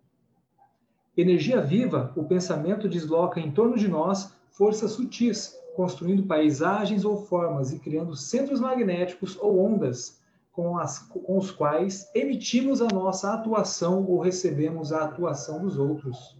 Energia 1.18 1.60
viva, 1.60 2.12
o 2.14 2.22
pensamento 2.22 2.88
desloca 2.88 3.40
em 3.40 3.50
torno 3.50 3.76
de 3.76 3.88
nós 3.88 4.32
forças 4.52 4.92
sutis, 4.92 5.52
construindo 5.74 6.22
paisagens 6.22 7.04
ou 7.04 7.26
formas 7.26 7.72
e 7.72 7.80
criando 7.80 8.14
centros 8.14 8.60
magnéticos 8.60 9.36
ou 9.40 9.58
ondas 9.58 10.20
com, 10.52 10.78
as, 10.78 11.00
com 11.00 11.36
os 11.36 11.50
quais 11.50 12.08
emitimos 12.14 12.80
a 12.80 12.86
nossa 12.86 13.34
atuação 13.34 14.06
ou 14.06 14.20
recebemos 14.20 14.92
a 14.92 15.06
atuação 15.06 15.60
dos 15.60 15.76
outros. 15.76 16.38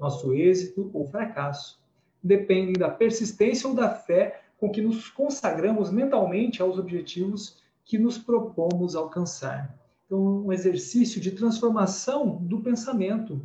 Nosso 0.00 0.34
êxito 0.34 0.90
ou 0.92 1.06
fracasso 1.06 1.80
dependem 2.20 2.72
da 2.72 2.90
persistência 2.90 3.68
ou 3.68 3.74
da 3.74 3.88
fé 3.88 4.42
com 4.58 4.68
que 4.68 4.82
nos 4.82 5.08
consagramos 5.08 5.92
mentalmente 5.92 6.60
aos 6.60 6.76
objetivos 6.76 7.62
que 7.84 7.96
nos 7.96 8.18
propomos 8.18 8.96
alcançar. 8.96 9.78
Então, 10.06 10.44
um 10.44 10.52
exercício 10.52 11.20
de 11.20 11.30
transformação 11.30 12.34
do 12.42 12.60
pensamento, 12.60 13.40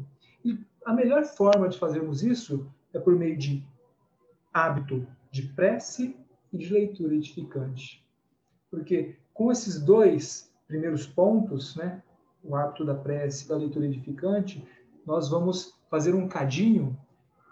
a 0.86 0.94
melhor 0.94 1.24
forma 1.24 1.70
de 1.70 1.78
fazermos 1.78 2.24
isso 2.24 2.68
é 2.94 3.00
por 3.00 3.16
meio 3.16 3.38
de 3.38 3.66
hábito 4.54 5.06
de 5.32 5.44
prece 5.44 6.16
e 6.52 6.58
de 6.58 6.72
leitura 6.72 7.16
edificante. 7.16 8.06
Porque 8.70 9.16
com 9.34 9.52
esses 9.52 9.80
dois 9.80 10.52
primeiros 10.68 11.08
pontos, 11.08 11.76
né, 11.76 12.02
o 12.44 12.56
hábito 12.56 12.86
da 12.86 12.94
prece 12.94 13.46
e 13.46 13.48
da 13.48 13.58
leitura 13.58 13.86
edificante, 13.86 14.66
nós 15.06 15.30
vamos 15.30 15.74
fazer 15.90 16.14
um 16.14 16.28
cadinho 16.28 16.98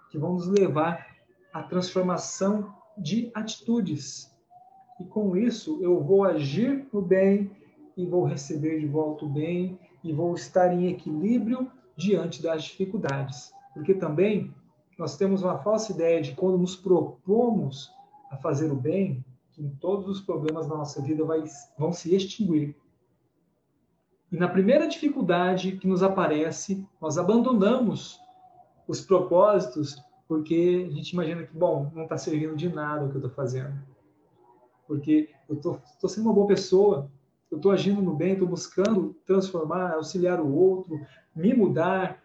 que 0.10 0.18
vamos 0.18 0.48
levar 0.48 1.08
à 1.54 1.64
transformação 1.64 2.74
de 2.98 3.32
atitudes. 3.34 4.32
E 5.00 5.06
com 5.06 5.36
isso 5.36 5.80
eu 5.82 6.02
vou 6.04 6.24
agir 6.24 6.88
no 6.94 7.02
bem 7.02 7.52
e 7.96 8.06
vou 8.06 8.24
receber 8.24 8.80
de 8.80 8.88
volta 8.88 9.26
o 9.26 9.30
bem 9.30 9.80
e 10.04 10.12
vou 10.14 10.34
estar 10.36 10.74
em 10.74 10.88
equilíbrio 10.88 11.72
diante 12.02 12.42
das 12.42 12.64
dificuldades. 12.64 13.52
Porque 13.74 13.94
também 13.94 14.54
nós 14.98 15.18
temos 15.18 15.44
uma 15.44 15.58
falsa 15.58 15.92
ideia 15.92 16.22
de 16.22 16.34
quando 16.34 16.58
nos 16.58 16.76
propomos 16.76 17.92
a 18.30 18.38
fazer 18.38 18.72
o 18.72 18.76
bem, 18.76 19.24
que 19.52 19.64
todos 19.80 20.08
os 20.08 20.22
problemas 20.22 20.68
da 20.68 20.76
nossa 20.76 21.02
vida 21.02 21.24
vai, 21.24 21.44
vão 21.78 21.92
se 21.92 22.14
extinguir. 22.16 22.76
E 24.32 24.38
na 24.38 24.48
primeira 24.48 24.88
dificuldade 24.88 25.74
que 25.74 25.88
nos 25.88 26.02
aparece, 26.02 26.88
nós 27.02 27.18
abandonamos 27.18 28.20
os 28.88 29.02
propósitos 29.02 30.02
porque 30.32 30.88
a 30.90 30.94
gente 30.94 31.10
imagina 31.10 31.44
que, 31.44 31.54
bom, 31.54 31.92
não 31.94 32.04
está 32.04 32.18
servindo 32.18 32.56
de 32.56 32.70
nada 32.70 33.04
o 33.04 33.10
que 33.10 33.16
eu 33.16 33.20
estou 33.20 33.36
fazendo. 33.36 33.78
Porque 34.88 35.30
eu 35.50 35.56
estou 35.56 36.10
sendo 36.10 36.28
uma 36.28 36.34
boa 36.34 36.48
pessoa, 36.48 37.12
eu 37.52 37.58
estou 37.58 37.72
agindo 37.72 38.02
no 38.02 38.16
bem, 38.16 38.34
estou 38.34 38.48
buscando 38.48 39.14
transformar, 39.26 39.94
auxiliar 39.94 40.40
o 40.40 40.52
outro, 40.52 41.00
me 41.36 41.54
mudar, 41.54 42.24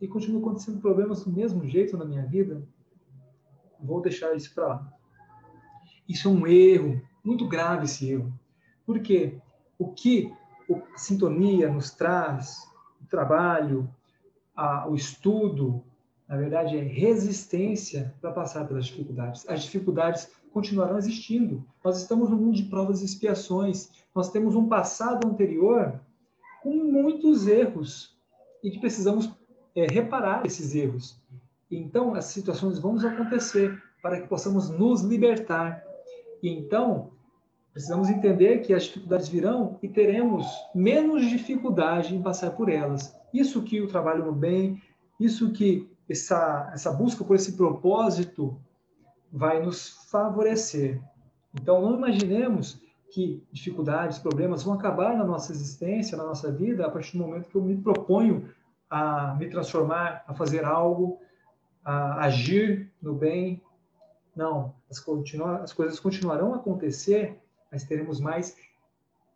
e 0.00 0.08
continua 0.08 0.40
acontecendo 0.40 0.80
problemas 0.80 1.24
do 1.24 1.32
mesmo 1.32 1.66
jeito 1.66 1.96
na 1.96 2.04
minha 2.04 2.26
vida, 2.26 2.62
vou 3.80 4.00
deixar 4.02 4.34
isso 4.34 4.52
para 4.54 4.66
lá. 4.66 4.92
Isso 6.08 6.28
é 6.28 6.30
um 6.30 6.46
erro, 6.46 7.00
muito 7.22 7.48
grave 7.48 7.84
esse 7.84 8.10
erro. 8.10 8.32
Porque 8.84 9.38
o 9.78 9.92
que 9.92 10.32
a 10.94 10.98
sintonia 10.98 11.70
nos 11.70 11.90
traz, 11.90 12.56
o 13.00 13.06
trabalho, 13.06 13.88
a, 14.54 14.88
o 14.88 14.94
estudo, 14.94 15.82
na 16.28 16.36
verdade, 16.36 16.76
é 16.76 16.82
resistência 16.82 18.14
para 18.20 18.32
passar 18.32 18.66
pelas 18.66 18.86
dificuldades. 18.86 19.48
As 19.48 19.62
dificuldades 19.62 20.30
continuarão 20.54 20.96
existindo. 20.96 21.64
Nós 21.84 22.00
estamos 22.00 22.30
no 22.30 22.36
mundo 22.36 22.54
de 22.54 22.62
provas 22.62 23.02
e 23.02 23.04
expiações. 23.04 23.90
Nós 24.14 24.30
temos 24.30 24.54
um 24.54 24.68
passado 24.68 25.26
anterior 25.26 26.00
com 26.62 26.72
muitos 26.72 27.48
erros 27.48 28.16
e 28.62 28.70
que 28.70 28.78
precisamos 28.78 29.28
é, 29.74 29.86
reparar 29.86 30.46
esses 30.46 30.72
erros. 30.74 31.20
Então, 31.68 32.14
as 32.14 32.26
situações 32.26 32.78
vão 32.78 32.96
acontecer 32.96 33.82
para 34.00 34.20
que 34.20 34.28
possamos 34.28 34.70
nos 34.70 35.02
libertar. 35.02 35.82
E 36.40 36.48
então, 36.48 37.10
precisamos 37.72 38.08
entender 38.08 38.58
que 38.60 38.72
as 38.72 38.84
dificuldades 38.84 39.28
virão 39.28 39.76
e 39.82 39.88
teremos 39.88 40.46
menos 40.72 41.28
dificuldade 41.28 42.14
em 42.14 42.22
passar 42.22 42.52
por 42.52 42.68
elas. 42.68 43.12
Isso 43.32 43.60
que 43.62 43.80
o 43.80 43.88
trabalho 43.88 44.24
no 44.24 44.32
bem, 44.32 44.80
isso 45.18 45.50
que 45.50 45.90
essa, 46.08 46.70
essa 46.72 46.92
busca 46.92 47.24
por 47.24 47.34
esse 47.34 47.54
propósito 47.54 48.56
vai 49.34 49.60
nos 49.60 49.88
favorecer. 50.10 51.02
Então, 51.52 51.82
não 51.82 51.96
imaginemos 51.96 52.80
que 53.10 53.42
dificuldades, 53.50 54.18
problemas 54.18 54.62
vão 54.62 54.74
acabar 54.74 55.16
na 55.16 55.24
nossa 55.24 55.50
existência, 55.50 56.16
na 56.16 56.22
nossa 56.22 56.52
vida, 56.52 56.86
a 56.86 56.90
partir 56.90 57.18
do 57.18 57.24
momento 57.24 57.48
que 57.48 57.56
eu 57.56 57.62
me 57.62 57.76
proponho 57.76 58.48
a 58.88 59.34
me 59.34 59.48
transformar, 59.48 60.24
a 60.28 60.34
fazer 60.34 60.64
algo, 60.64 61.20
a 61.84 62.24
agir 62.24 62.92
no 63.02 63.12
bem. 63.12 63.60
Não, 64.36 64.72
as, 64.88 65.00
continua, 65.00 65.58
as 65.58 65.72
coisas 65.72 65.98
continuarão 65.98 66.54
a 66.54 66.56
acontecer, 66.56 67.36
mas 67.72 67.82
teremos 67.82 68.20
mais 68.20 68.56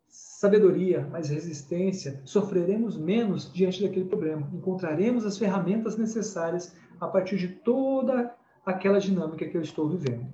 sabedoria, 0.08 1.06
mais 1.10 1.28
resistência, 1.28 2.20
sofreremos 2.24 2.96
menos 2.96 3.52
diante 3.52 3.82
daquele 3.82 4.06
problema, 4.06 4.48
encontraremos 4.52 5.26
as 5.26 5.36
ferramentas 5.36 5.96
necessárias 5.96 6.74
a 7.00 7.06
partir 7.06 7.36
de 7.36 7.48
toda 7.48 8.34
aquela 8.70 8.98
dinâmica 8.98 9.48
que 9.48 9.56
eu 9.56 9.62
estou 9.62 9.88
vivendo. 9.88 10.32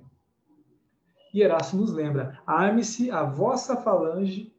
E 1.33 1.41
Erasto 1.41 1.75
nos 1.75 1.91
lembra: 1.91 2.39
arme-se 2.45 3.11
a 3.11 3.23
vossa 3.23 3.75
falange, 3.75 4.53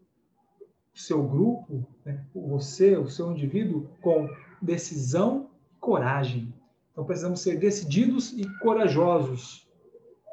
seu 0.95 1.23
grupo, 1.23 1.87
né, 2.05 2.25
você, 2.35 2.97
o 2.97 3.09
seu 3.09 3.33
indivíduo, 3.33 3.89
com 4.01 4.29
decisão 4.61 5.51
e 5.73 5.77
coragem. 5.79 6.53
Então 6.93 7.05
precisamos 7.05 7.41
ser 7.41 7.59
decididos 7.59 8.33
e 8.33 8.47
corajosos, 8.59 9.69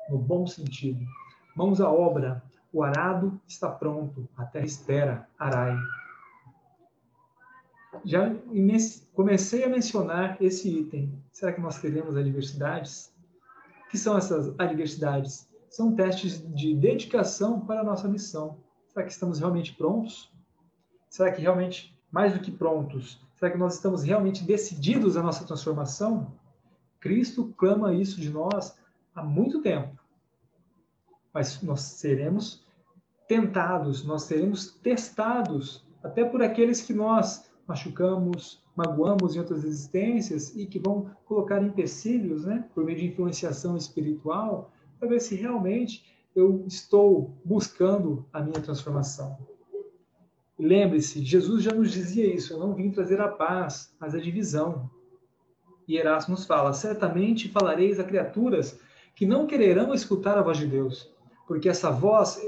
no 0.09 0.17
bom 0.17 0.47
sentido. 0.47 1.05
Mãos 1.55 1.79
à 1.79 1.91
obra, 1.91 2.41
o 2.71 2.81
arado 2.81 3.39
está 3.47 3.69
pronto, 3.69 4.27
a 4.35 4.45
terra 4.45 4.65
espera, 4.65 5.29
arai. 5.37 5.77
Já 8.03 8.35
comecei 9.13 9.63
a 9.63 9.69
mencionar 9.69 10.37
esse 10.41 10.67
item. 10.79 11.13
Será 11.31 11.53
que 11.53 11.61
nós 11.61 11.79
teremos 11.79 12.17
adversidades? 12.17 13.12
Que 13.93 13.99
são 13.99 14.17
essas 14.17 14.55
adversidades? 14.57 15.47
São 15.69 15.93
testes 15.93 16.43
de 16.55 16.73
dedicação 16.73 17.59
para 17.59 17.81
a 17.81 17.83
nossa 17.83 18.07
missão. 18.07 18.57
Será 18.87 19.05
que 19.05 19.11
estamos 19.11 19.37
realmente 19.37 19.71
prontos? 19.73 20.33
Será 21.07 21.31
que 21.31 21.39
realmente, 21.39 21.95
mais 22.11 22.33
do 22.33 22.39
que 22.39 22.49
prontos, 22.49 23.21
será 23.35 23.51
que 23.51 23.57
nós 23.59 23.75
estamos 23.75 24.01
realmente 24.01 24.43
decididos 24.43 25.15
à 25.15 25.21
nossa 25.21 25.45
transformação? 25.45 26.33
Cristo 26.99 27.53
clama 27.55 27.93
isso 27.93 28.19
de 28.19 28.31
nós 28.31 28.75
há 29.13 29.21
muito 29.21 29.61
tempo. 29.61 29.95
Mas 31.31 31.61
nós 31.61 31.81
seremos 31.81 32.65
tentados, 33.27 34.03
nós 34.03 34.23
seremos 34.23 34.71
testados, 34.71 35.85
até 36.01 36.25
por 36.25 36.41
aqueles 36.41 36.81
que 36.81 36.95
nós 36.95 37.47
machucamos, 37.67 38.62
magoamos 38.75 39.35
em 39.35 39.39
outras 39.39 39.63
existências 39.63 40.55
e 40.55 40.65
que 40.65 40.79
vão 40.79 41.11
colocar 41.25 41.61
empecilhos, 41.61 42.45
né, 42.45 42.65
por 42.73 42.83
meio 42.83 42.97
de 42.97 43.07
influenciação 43.07 43.77
espiritual, 43.77 44.71
para 44.99 45.09
ver 45.09 45.19
se 45.19 45.35
realmente 45.35 46.05
eu 46.35 46.63
estou 46.67 47.31
buscando 47.45 48.25
a 48.33 48.41
minha 48.41 48.59
transformação. 48.59 49.37
Lembre-se, 50.57 51.23
Jesus 51.23 51.63
já 51.63 51.73
nos 51.73 51.91
dizia 51.91 52.33
isso: 52.33 52.53
eu 52.53 52.59
não 52.59 52.73
vim 52.73 52.91
trazer 52.91 53.19
a 53.19 53.27
paz, 53.27 53.93
mas 53.99 54.15
a 54.15 54.19
divisão. 54.19 54.89
E 55.87 55.97
Erasmus 55.97 56.45
fala: 56.45 56.73
certamente 56.73 57.49
falareis 57.49 57.99
a 57.99 58.03
criaturas 58.03 58.79
que 59.15 59.25
não 59.25 59.45
quererão 59.45 59.93
escutar 59.93 60.37
a 60.37 60.41
voz 60.41 60.57
de 60.57 60.67
Deus, 60.67 61.11
porque 61.47 61.69
essa 61.69 61.91
voz 61.91 62.39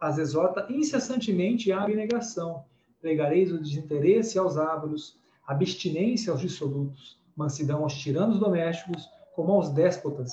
as 0.00 0.18
exorta 0.18 0.66
incessantemente 0.70 1.72
à 1.72 1.82
abnegação. 1.82 2.64
Pregareis 3.00 3.52
o 3.52 3.58
desinteresse 3.58 4.38
aos 4.38 4.56
ávaros, 4.56 5.18
abstinência 5.46 6.32
aos 6.32 6.40
dissolutos, 6.40 7.18
mansidão 7.36 7.82
aos 7.82 7.94
tiranos 7.94 8.38
domésticos, 8.38 9.08
como 9.34 9.52
aos 9.52 9.70
déspotas. 9.70 10.32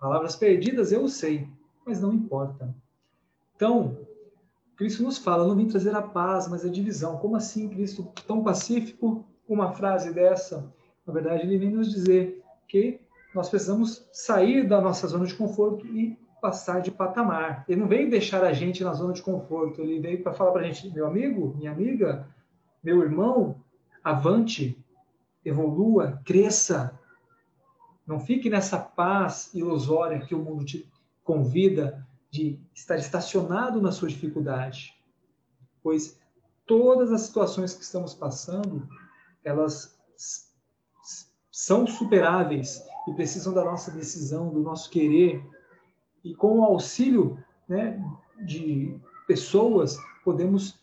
Palavras 0.00 0.36
perdidas 0.36 0.92
eu 0.92 1.08
sei, 1.08 1.48
mas 1.86 2.00
não 2.00 2.12
importa. 2.12 2.74
Então, 3.56 3.98
Cristo 4.76 5.02
nos 5.02 5.18
fala, 5.18 5.46
não 5.46 5.56
vim 5.56 5.68
trazer 5.68 5.94
a 5.94 6.02
paz, 6.02 6.48
mas 6.48 6.64
a 6.64 6.68
divisão. 6.68 7.18
Como 7.18 7.36
assim, 7.36 7.68
Cristo, 7.68 8.10
tão 8.26 8.42
pacífico? 8.42 9.24
Uma 9.48 9.72
frase 9.72 10.12
dessa, 10.12 10.72
na 11.06 11.12
verdade, 11.12 11.42
ele 11.42 11.58
vem 11.58 11.70
nos 11.70 11.90
dizer 11.90 12.42
que 12.68 13.00
nós 13.34 13.48
precisamos 13.48 14.08
sair 14.12 14.66
da 14.66 14.80
nossa 14.80 15.06
zona 15.06 15.26
de 15.26 15.34
conforto 15.34 15.86
e 15.86 16.16
passar 16.40 16.80
de 16.80 16.90
patamar. 16.90 17.64
Ele 17.68 17.80
não 17.80 17.88
veio 17.88 18.10
deixar 18.10 18.42
a 18.42 18.52
gente 18.52 18.82
na 18.82 18.94
zona 18.94 19.12
de 19.12 19.22
conforto, 19.22 19.82
ele 19.82 20.00
veio 20.00 20.22
para 20.22 20.32
falar 20.32 20.52
para 20.52 20.62
a 20.62 20.64
gente, 20.64 20.88
meu 20.94 21.06
amigo, 21.06 21.54
minha 21.58 21.70
amiga, 21.70 22.26
meu 22.82 23.02
irmão, 23.02 23.56
avante, 24.02 24.78
evolua, 25.44 26.20
cresça. 26.24 26.98
Não 28.06 28.18
fique 28.18 28.50
nessa 28.50 28.78
paz 28.78 29.52
ilusória 29.54 30.20
que 30.20 30.34
o 30.34 30.38
mundo 30.38 30.64
te 30.64 30.90
convida 31.22 32.06
de 32.30 32.58
estar 32.74 32.96
estacionado 32.96 33.80
na 33.80 33.92
sua 33.92 34.08
dificuldade. 34.08 34.96
Pois 35.82 36.18
todas 36.66 37.12
as 37.12 37.22
situações 37.22 37.74
que 37.74 37.82
estamos 37.82 38.14
passando, 38.14 38.88
elas 39.44 39.98
são 41.50 41.86
superáveis 41.86 42.82
e 43.08 43.12
precisam 43.12 43.52
da 43.52 43.64
nossa 43.64 43.90
decisão, 43.90 44.50
do 44.50 44.60
nosso 44.60 44.88
querer, 44.88 45.44
e 46.22 46.34
com 46.34 46.60
o 46.60 46.64
auxílio 46.64 47.42
né, 47.68 48.02
de 48.46 48.98
pessoas, 49.26 49.96
podemos 50.24 50.78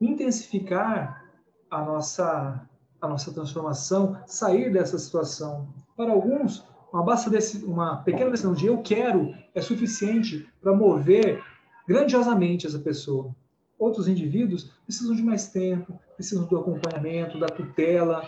intensificar 0.00 1.25
a 1.70 1.82
nossa, 1.82 2.68
a 3.00 3.08
nossa 3.08 3.32
transformação, 3.32 4.16
sair 4.26 4.72
dessa 4.72 4.98
situação. 4.98 5.68
Para 5.96 6.12
alguns, 6.12 6.64
uma, 6.92 7.02
basta 7.02 7.28
desse, 7.30 7.64
uma 7.64 7.96
pequena 7.98 8.30
decisão 8.30 8.54
de 8.54 8.66
eu 8.66 8.78
quero 8.82 9.34
é 9.54 9.60
suficiente 9.60 10.48
para 10.60 10.74
mover 10.74 11.42
grandiosamente 11.86 12.66
essa 12.66 12.78
pessoa. 12.78 13.34
Outros 13.78 14.08
indivíduos 14.08 14.72
precisam 14.84 15.14
de 15.14 15.22
mais 15.22 15.48
tempo, 15.48 15.98
precisam 16.14 16.46
do 16.46 16.58
acompanhamento, 16.58 17.38
da 17.38 17.46
tutela, 17.46 18.26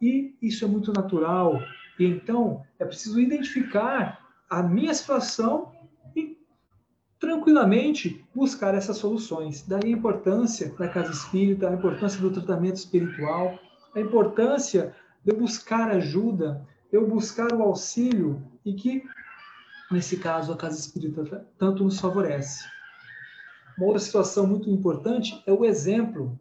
e 0.00 0.36
isso 0.40 0.64
é 0.64 0.68
muito 0.68 0.92
natural. 0.92 1.60
E 1.98 2.04
então 2.04 2.62
é 2.78 2.84
preciso 2.84 3.18
identificar 3.18 4.20
a 4.48 4.62
minha 4.62 4.94
situação 4.94 5.72
tranquilamente 7.24 8.22
buscar 8.34 8.74
essas 8.74 8.98
soluções. 8.98 9.64
Daí 9.66 9.86
a 9.86 9.96
importância 9.96 10.74
da 10.78 10.86
casa 10.86 11.10
espírita, 11.10 11.70
a 11.70 11.72
importância 11.72 12.20
do 12.20 12.30
tratamento 12.30 12.76
espiritual, 12.76 13.58
a 13.94 14.00
importância 14.00 14.94
de 15.24 15.32
eu 15.32 15.38
buscar 15.38 15.90
ajuda, 15.90 16.66
eu 16.92 17.08
buscar 17.08 17.50
o 17.54 17.62
auxílio 17.62 18.42
e 18.62 18.74
que, 18.74 19.02
nesse 19.90 20.18
caso, 20.18 20.52
a 20.52 20.56
casa 20.56 20.78
espírita 20.78 21.46
tanto 21.56 21.82
nos 21.82 21.98
favorece. 21.98 22.62
Uma 23.78 23.86
outra 23.86 24.00
situação 24.00 24.46
muito 24.46 24.68
importante 24.68 25.42
é 25.46 25.52
o 25.52 25.64
exemplo. 25.64 26.38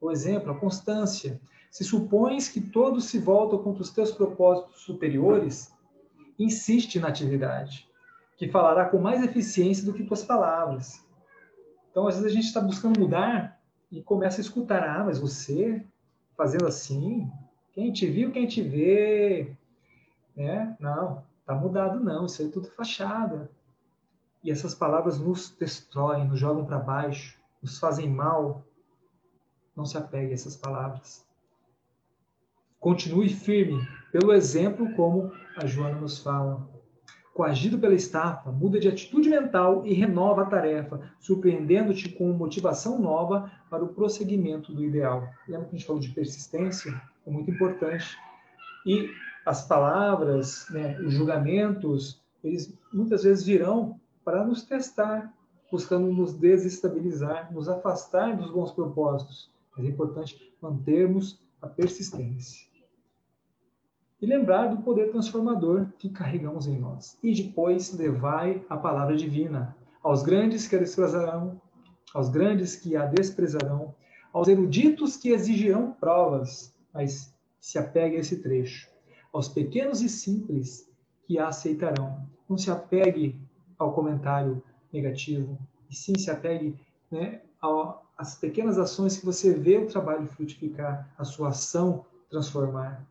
O 0.00 0.10
exemplo, 0.10 0.50
a 0.50 0.58
constância. 0.58 1.40
Se 1.70 1.84
supões 1.84 2.48
que 2.48 2.60
todos 2.60 3.04
se 3.04 3.18
voltam 3.18 3.60
contra 3.60 3.82
os 3.82 3.90
teus 3.90 4.10
propósitos 4.10 4.80
superiores, 4.80 5.72
insiste 6.38 6.98
na 6.98 7.08
atividade 7.08 7.88
que 8.36 8.48
falará 8.48 8.86
com 8.86 8.98
mais 8.98 9.22
eficiência 9.22 9.84
do 9.84 9.92
que 9.92 10.04
tuas 10.04 10.24
palavras. 10.24 11.04
Então, 11.90 12.06
às 12.08 12.16
vezes 12.16 12.30
a 12.30 12.34
gente 12.34 12.46
está 12.46 12.60
buscando 12.60 12.98
mudar 12.98 13.60
e 13.90 14.02
começa 14.02 14.40
a 14.40 14.42
escutar, 14.42 14.82
ah, 14.82 15.04
mas 15.04 15.18
você 15.18 15.84
fazendo 16.36 16.66
assim, 16.66 17.30
quem 17.72 17.92
te 17.92 18.06
viu, 18.06 18.32
quem 18.32 18.46
te 18.46 18.60
vê, 18.60 19.54
né? 20.36 20.76
Não, 20.80 21.22
tá 21.46 21.54
mudado 21.54 22.00
não, 22.00 22.26
isso 22.26 22.42
aí 22.42 22.48
é 22.48 22.50
tudo 22.50 22.68
fachada. 22.68 23.50
E 24.42 24.50
essas 24.50 24.74
palavras 24.74 25.18
nos 25.18 25.50
destroem, 25.50 26.28
nos 26.28 26.38
jogam 26.38 26.66
para 26.66 26.78
baixo, 26.78 27.38
nos 27.62 27.78
fazem 27.78 28.10
mal. 28.10 28.62
Não 29.74 29.86
se 29.86 29.96
apegue 29.96 30.32
a 30.32 30.34
essas 30.34 30.56
palavras. 30.56 31.26
Continue 32.78 33.28
firme, 33.30 33.80
pelo 34.12 34.32
exemplo 34.32 34.92
como 34.94 35.32
a 35.56 35.66
Joana 35.66 35.98
nos 35.98 36.18
fala. 36.18 36.73
Coagido 37.34 37.76
pela 37.78 37.94
estafa, 37.94 38.52
muda 38.52 38.78
de 38.78 38.88
atitude 38.88 39.28
mental 39.28 39.84
e 39.84 39.92
renova 39.92 40.42
a 40.42 40.46
tarefa, 40.46 41.00
surpreendendo-te 41.18 42.08
com 42.08 42.32
motivação 42.32 42.96
nova 42.98 43.50
para 43.68 43.84
o 43.84 43.88
prosseguimento 43.88 44.72
do 44.72 44.84
ideal. 44.84 45.28
Lembra 45.48 45.66
que 45.66 45.74
a 45.74 45.78
gente 45.78 45.86
falou 45.86 46.00
de 46.00 46.10
persistência? 46.10 46.94
É 47.26 47.30
muito 47.30 47.50
importante. 47.50 48.16
E 48.86 49.10
as 49.44 49.66
palavras, 49.66 50.66
né, 50.70 50.96
os 51.00 51.12
julgamentos, 51.12 52.22
eles 52.42 52.72
muitas 52.92 53.24
vezes 53.24 53.44
virão 53.44 53.98
para 54.24 54.44
nos 54.44 54.62
testar, 54.62 55.34
buscando 55.72 56.06
nos 56.12 56.34
desestabilizar, 56.34 57.52
nos 57.52 57.68
afastar 57.68 58.36
dos 58.36 58.52
bons 58.52 58.70
propósitos. 58.70 59.50
Mas 59.76 59.84
é 59.84 59.88
importante 59.88 60.54
mantermos 60.62 61.42
a 61.60 61.66
persistência 61.66 62.73
e 64.24 64.26
lembrar 64.26 64.68
do 64.68 64.78
poder 64.78 65.10
transformador 65.10 65.86
que 65.98 66.08
carregamos 66.08 66.66
em 66.66 66.78
nós. 66.78 67.18
E 67.22 67.34
depois 67.34 67.92
levai 67.92 68.64
a 68.70 68.76
palavra 68.76 69.14
divina 69.14 69.76
aos 70.02 70.22
grandes 70.22 70.66
que 70.66 70.74
a 70.74 70.78
desprezarão, 70.78 71.60
aos 72.14 72.30
grandes 72.30 72.74
que 72.74 72.96
a 72.96 73.04
desprezarão, 73.04 73.94
aos 74.32 74.48
eruditos 74.48 75.18
que 75.18 75.28
exigirão 75.28 75.92
provas, 75.92 76.74
mas 76.90 77.34
se 77.60 77.78
apegue 77.78 78.16
a 78.16 78.20
esse 78.20 78.40
trecho, 78.40 78.88
aos 79.30 79.46
pequenos 79.46 80.00
e 80.00 80.08
simples 80.08 80.90
que 81.26 81.38
a 81.38 81.48
aceitarão. 81.48 82.26
Não 82.48 82.56
se 82.56 82.70
apegue 82.70 83.38
ao 83.78 83.92
comentário 83.92 84.62
negativo, 84.90 85.58
e 85.90 85.94
sim 85.94 86.16
se 86.16 86.30
apegue 86.30 86.80
né, 87.10 87.42
às 88.16 88.36
pequenas 88.36 88.78
ações 88.78 89.18
que 89.18 89.26
você 89.26 89.52
vê 89.52 89.76
o 89.76 89.86
trabalho 89.86 90.26
frutificar, 90.26 91.12
a 91.18 91.24
sua 91.24 91.48
ação 91.48 92.06
transformar 92.30 93.06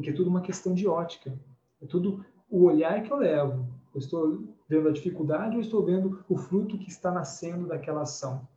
porque 0.00 0.08
é 0.08 0.14
tudo 0.14 0.30
uma 0.30 0.40
questão 0.40 0.72
de 0.72 0.88
ótica. 0.88 1.38
É 1.82 1.84
tudo 1.84 2.24
o 2.48 2.64
olhar 2.64 3.02
que 3.02 3.12
eu 3.12 3.18
levo. 3.18 3.68
Eu 3.94 3.98
estou 3.98 4.44
vendo 4.66 4.88
a 4.88 4.92
dificuldade 4.92 5.56
ou 5.56 5.60
estou 5.60 5.84
vendo 5.84 6.24
o 6.26 6.38
fruto 6.38 6.78
que 6.78 6.88
está 6.88 7.10
nascendo 7.10 7.66
daquela 7.66 8.00
ação. 8.00 8.48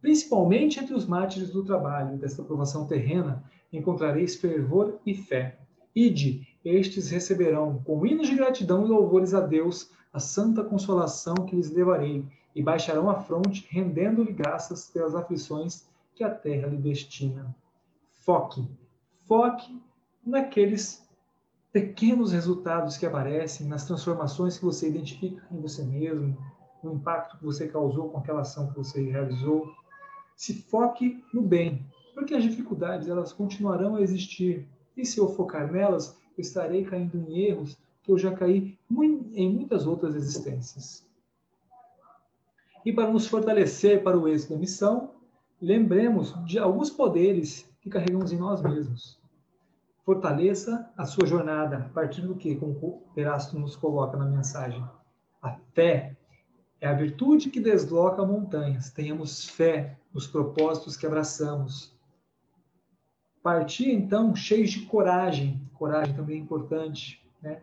Principalmente 0.00 0.78
entre 0.78 0.94
os 0.94 1.04
mártires 1.04 1.50
do 1.50 1.64
trabalho, 1.64 2.16
desta 2.16 2.44
provação 2.44 2.86
terrena, 2.86 3.42
encontrareis 3.72 4.36
fervor 4.36 5.00
e 5.04 5.16
fé. 5.16 5.58
Ide, 5.96 6.46
estes 6.64 7.10
receberão, 7.10 7.82
com 7.84 8.06
hinos 8.06 8.28
de 8.28 8.36
gratidão 8.36 8.84
e 8.84 8.88
louvores 8.88 9.34
a 9.34 9.40
Deus, 9.40 9.90
a 10.12 10.20
santa 10.20 10.62
consolação 10.62 11.34
que 11.34 11.56
lhes 11.56 11.72
levarei, 11.72 12.24
e 12.54 12.62
baixarão 12.62 13.10
a 13.10 13.16
fronte, 13.16 13.66
rendendo-lhe 13.68 14.32
graças 14.32 14.88
pelas 14.90 15.16
aflições 15.16 15.88
que 16.14 16.22
a 16.22 16.30
terra 16.30 16.68
lhe 16.68 16.76
destina. 16.76 17.52
Foque, 18.12 18.64
foque 19.24 19.76
naqueles 20.26 21.04
pequenos 21.72 22.32
resultados 22.32 22.96
que 22.96 23.04
aparecem, 23.04 23.66
nas 23.66 23.84
transformações 23.84 24.58
que 24.58 24.64
você 24.64 24.88
identifica 24.88 25.44
em 25.50 25.60
você 25.60 25.82
mesmo, 25.82 26.36
no 26.82 26.94
impacto 26.94 27.38
que 27.38 27.44
você 27.44 27.66
causou 27.66 28.10
com 28.10 28.18
aquela 28.18 28.42
ação 28.42 28.68
que 28.68 28.76
você 28.76 29.02
realizou. 29.10 29.72
Se 30.36 30.54
foque 30.54 31.24
no 31.32 31.42
bem, 31.42 31.84
porque 32.14 32.34
as 32.34 32.44
dificuldades 32.44 33.08
elas 33.08 33.32
continuarão 33.32 33.96
a 33.96 34.02
existir. 34.02 34.68
E 34.96 35.04
se 35.04 35.18
eu 35.18 35.28
focar 35.28 35.70
nelas, 35.72 36.16
eu 36.36 36.42
estarei 36.42 36.84
caindo 36.84 37.16
em 37.16 37.40
erros 37.40 37.76
que 38.02 38.12
eu 38.12 38.18
já 38.18 38.32
caí 38.32 38.78
em 39.34 39.52
muitas 39.52 39.86
outras 39.86 40.14
existências. 40.14 41.04
E 42.84 42.92
para 42.92 43.10
nos 43.10 43.26
fortalecer 43.26 44.02
para 44.02 44.18
o 44.18 44.28
êxito 44.28 44.52
da 44.52 44.60
missão, 44.60 45.10
lembremos 45.60 46.34
de 46.44 46.58
alguns 46.58 46.90
poderes 46.90 47.68
que 47.80 47.88
carregamos 47.88 48.30
em 48.30 48.36
nós 48.36 48.60
mesmos. 48.62 49.18
Fortaleça 50.04 50.92
a 50.96 51.06
sua 51.06 51.26
jornada 51.26 51.78
a 51.78 51.88
partir 51.88 52.20
do 52.20 52.34
que, 52.34 52.56
como 52.56 52.72
o 52.72 53.02
Erasto 53.16 53.58
nos 53.58 53.74
coloca 53.74 54.18
na 54.18 54.26
mensagem. 54.26 54.84
A 55.40 55.56
fé 55.72 56.14
é 56.78 56.86
a 56.86 56.92
virtude 56.92 57.48
que 57.48 57.58
desloca 57.58 58.24
montanhas. 58.24 58.90
Tenhamos 58.90 59.48
fé 59.48 59.96
nos 60.12 60.26
propósitos 60.26 60.94
que 60.94 61.06
abraçamos. 61.06 61.98
Partir, 63.42 63.92
então, 63.92 64.36
cheios 64.36 64.70
de 64.70 64.82
coragem. 64.82 65.66
Coragem 65.72 66.14
também 66.14 66.36
é 66.36 66.40
importante. 66.40 67.26
Né? 67.40 67.62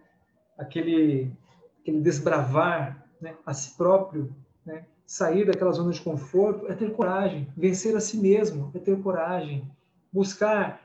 Aquele, 0.57 1.31
aquele 1.79 2.01
desbravar 2.01 3.07
né? 3.21 3.35
a 3.45 3.53
si 3.53 3.77
próprio, 3.77 4.35
né? 4.65 4.85
sair 5.05 5.45
daquela 5.45 5.71
zona 5.71 5.91
de 5.91 6.01
conforto, 6.01 6.67
é 6.71 6.73
ter 6.73 6.91
coragem. 6.93 7.47
Vencer 7.55 7.95
a 7.95 7.99
si 7.99 8.17
mesmo 8.17 8.71
é 8.73 8.79
ter 8.79 8.99
coragem. 9.03 9.71
Buscar 10.11 10.81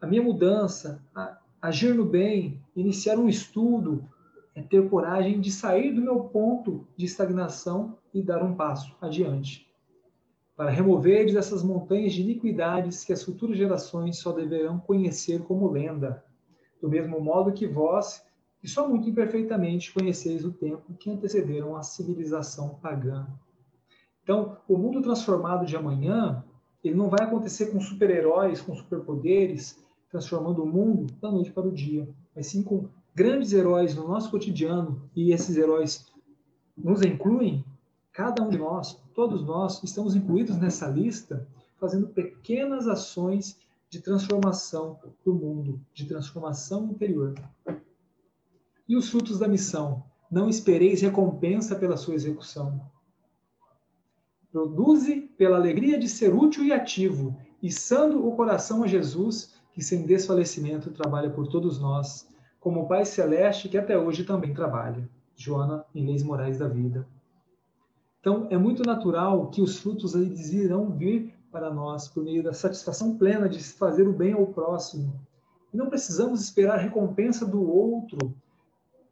a 0.00 0.06
minha 0.06 0.22
mudança, 0.22 1.02
a, 1.14 1.38
agir 1.60 1.94
no 1.94 2.04
bem, 2.04 2.62
iniciar 2.74 3.18
um 3.18 3.28
estudo, 3.28 4.08
é 4.54 4.62
ter 4.62 4.88
coragem 4.88 5.40
de 5.40 5.50
sair 5.50 5.92
do 5.92 6.00
meu 6.00 6.20
ponto 6.20 6.86
de 6.96 7.06
estagnação 7.06 7.96
e 8.12 8.22
dar 8.22 8.42
um 8.42 8.54
passo 8.54 8.96
adiante. 9.00 9.68
Para 10.56 10.70
remover 10.70 11.28
essas 11.36 11.62
montanhas 11.62 12.12
de 12.12 12.22
iniquidades 12.22 13.04
que 13.04 13.12
as 13.12 13.22
futuras 13.22 13.56
gerações 13.56 14.18
só 14.18 14.32
deverão 14.32 14.80
conhecer 14.80 15.42
como 15.42 15.70
lenda, 15.70 16.24
do 16.82 16.88
mesmo 16.88 17.20
modo 17.20 17.52
que 17.52 17.66
vós, 17.66 18.24
que 18.60 18.66
só 18.66 18.88
muito 18.88 19.08
imperfeitamente 19.08 19.92
conheceis 19.92 20.44
o 20.44 20.52
tempo 20.52 20.94
que 20.94 21.10
antecederam 21.10 21.76
a 21.76 21.82
civilização 21.82 22.70
pagã. 22.82 23.26
Então, 24.22 24.58
o 24.68 24.76
mundo 24.76 25.00
transformado 25.00 25.64
de 25.64 25.76
amanhã, 25.76 26.44
ele 26.82 26.96
não 26.96 27.08
vai 27.08 27.24
acontecer 27.24 27.66
com 27.66 27.80
super-heróis, 27.80 28.60
com 28.60 28.74
superpoderes, 28.74 29.82
transformando 30.10 30.62
o 30.62 30.66
mundo 30.66 31.12
da 31.20 31.30
noite 31.30 31.52
para 31.52 31.66
o 31.66 31.72
dia, 31.72 32.08
mas 32.34 32.46
sim 32.46 32.62
com 32.62 32.88
grandes 33.14 33.52
heróis 33.52 33.94
no 33.94 34.06
nosso 34.06 34.30
cotidiano, 34.30 35.02
e 35.14 35.32
esses 35.32 35.56
heróis 35.56 36.06
nos 36.76 37.02
incluem, 37.02 37.64
cada 38.12 38.42
um 38.42 38.48
de 38.48 38.58
nós, 38.58 39.00
todos 39.14 39.44
nós, 39.44 39.82
estamos 39.82 40.14
incluídos 40.14 40.56
nessa 40.56 40.86
lista, 40.88 41.46
fazendo 41.78 42.08
pequenas 42.08 42.86
ações 42.86 43.58
de 43.90 44.00
transformação 44.00 44.98
do 45.24 45.34
mundo, 45.34 45.80
de 45.92 46.06
transformação 46.06 46.86
interior. 46.86 47.34
E 48.88 48.96
os 48.96 49.08
frutos 49.08 49.38
da 49.38 49.48
missão? 49.48 50.04
Não 50.30 50.48
espereis 50.48 51.00
recompensa 51.00 51.74
pela 51.74 51.96
sua 51.96 52.14
execução. 52.14 52.80
Produze 54.52 55.22
pela 55.36 55.56
alegria 55.56 55.98
de 55.98 56.08
ser 56.08 56.34
útil 56.34 56.64
e 56.64 56.72
ativo, 56.72 57.36
içando 57.62 58.26
o 58.26 58.34
coração 58.36 58.82
a 58.82 58.86
Jesus 58.86 59.57
que 59.78 59.84
sem 59.84 60.04
desfalecimento 60.04 60.90
trabalha 60.90 61.30
por 61.30 61.46
todos 61.46 61.78
nós, 61.78 62.28
como 62.58 62.80
o 62.80 62.88
Pai 62.88 63.04
Celeste 63.04 63.68
que 63.68 63.78
até 63.78 63.96
hoje 63.96 64.24
também 64.24 64.52
trabalha. 64.52 65.08
Joana, 65.36 65.84
em 65.94 66.04
Leis 66.04 66.24
Morais 66.24 66.58
da 66.58 66.66
Vida. 66.66 67.06
Então, 68.18 68.48
é 68.50 68.58
muito 68.58 68.82
natural 68.82 69.48
que 69.50 69.62
os 69.62 69.78
frutos 69.78 70.16
eles 70.16 70.52
irão 70.52 70.90
vir 70.90 71.32
para 71.52 71.72
nós 71.72 72.08
por 72.08 72.24
meio 72.24 72.42
da 72.42 72.52
satisfação 72.52 73.16
plena 73.16 73.48
de 73.48 73.62
fazer 73.62 74.08
o 74.08 74.12
bem 74.12 74.32
ao 74.32 74.48
próximo. 74.48 75.12
E 75.72 75.76
não 75.76 75.88
precisamos 75.88 76.42
esperar 76.42 76.78
recompensa 76.78 77.46
do 77.46 77.62
outro, 77.62 78.34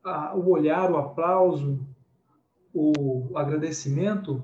a, 0.03 0.35
o 0.35 0.51
olhar, 0.51 0.91
o 0.91 0.97
aplauso, 0.97 1.79
o, 2.75 3.31
o 3.31 3.39
agradecimento. 3.39 4.43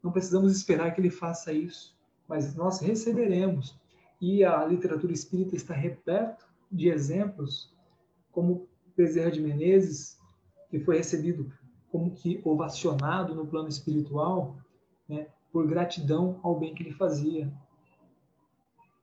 Não 0.00 0.12
precisamos 0.12 0.52
esperar 0.52 0.94
que 0.94 1.00
ele 1.00 1.10
faça 1.10 1.52
isso, 1.52 1.96
mas 2.28 2.54
nós 2.54 2.78
receberemos 2.78 3.76
e 4.20 4.44
a 4.44 4.64
literatura 4.64 5.12
espírita 5.12 5.56
está 5.56 5.74
repleta 5.74 6.44
de 6.70 6.88
exemplos, 6.88 7.72
como 8.32 8.68
Bezerra 8.96 9.30
de 9.30 9.40
Menezes, 9.40 10.18
que 10.70 10.80
foi 10.80 10.96
recebido 10.96 11.52
como 11.90 12.10
que 12.10 12.40
ovacionado 12.44 13.34
no 13.34 13.46
plano 13.46 13.68
espiritual, 13.68 14.56
né, 15.08 15.28
por 15.52 15.66
gratidão 15.66 16.40
ao 16.42 16.58
bem 16.58 16.74
que 16.74 16.82
ele 16.82 16.92
fazia. 16.92 17.52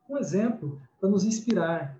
Um 0.09 0.17
exemplo 0.17 0.81
para 0.99 1.09
nos 1.09 1.23
inspirar, 1.23 1.97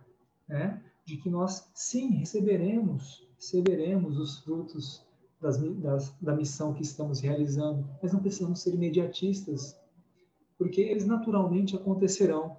né, 0.47 0.81
de 1.05 1.17
que 1.17 1.29
nós 1.29 1.69
sim 1.73 2.09
receberemos, 2.11 3.25
receberemos 3.35 4.17
os 4.17 4.39
frutos 4.39 5.05
das, 5.39 5.57
das, 5.57 6.13
da 6.21 6.35
missão 6.35 6.73
que 6.73 6.83
estamos 6.83 7.19
realizando, 7.19 7.87
mas 8.01 8.11
não 8.11 8.19
precisamos 8.19 8.61
ser 8.61 8.73
imediatistas, 8.73 9.79
porque 10.57 10.81
eles 10.81 11.05
naturalmente 11.05 11.75
acontecerão 11.75 12.57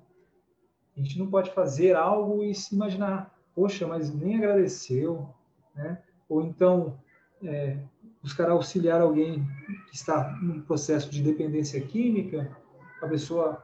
a 0.96 1.00
gente 1.00 1.18
não 1.18 1.26
pode 1.26 1.50
fazer 1.52 1.96
algo 1.96 2.42
e 2.44 2.54
se 2.54 2.74
imaginar, 2.74 3.34
poxa, 3.54 3.86
mas 3.86 4.12
nem 4.12 4.36
agradeceu, 4.36 5.28
né? 5.74 6.02
Ou 6.28 6.42
então 6.42 6.98
é, 7.42 7.78
buscar 8.22 8.50
auxiliar 8.50 9.00
alguém 9.00 9.44
que 9.88 9.96
está 9.96 10.30
num 10.42 10.60
processo 10.62 11.10
de 11.10 11.22
dependência 11.22 11.80
química, 11.80 12.56
a 13.02 13.08
pessoa 13.08 13.62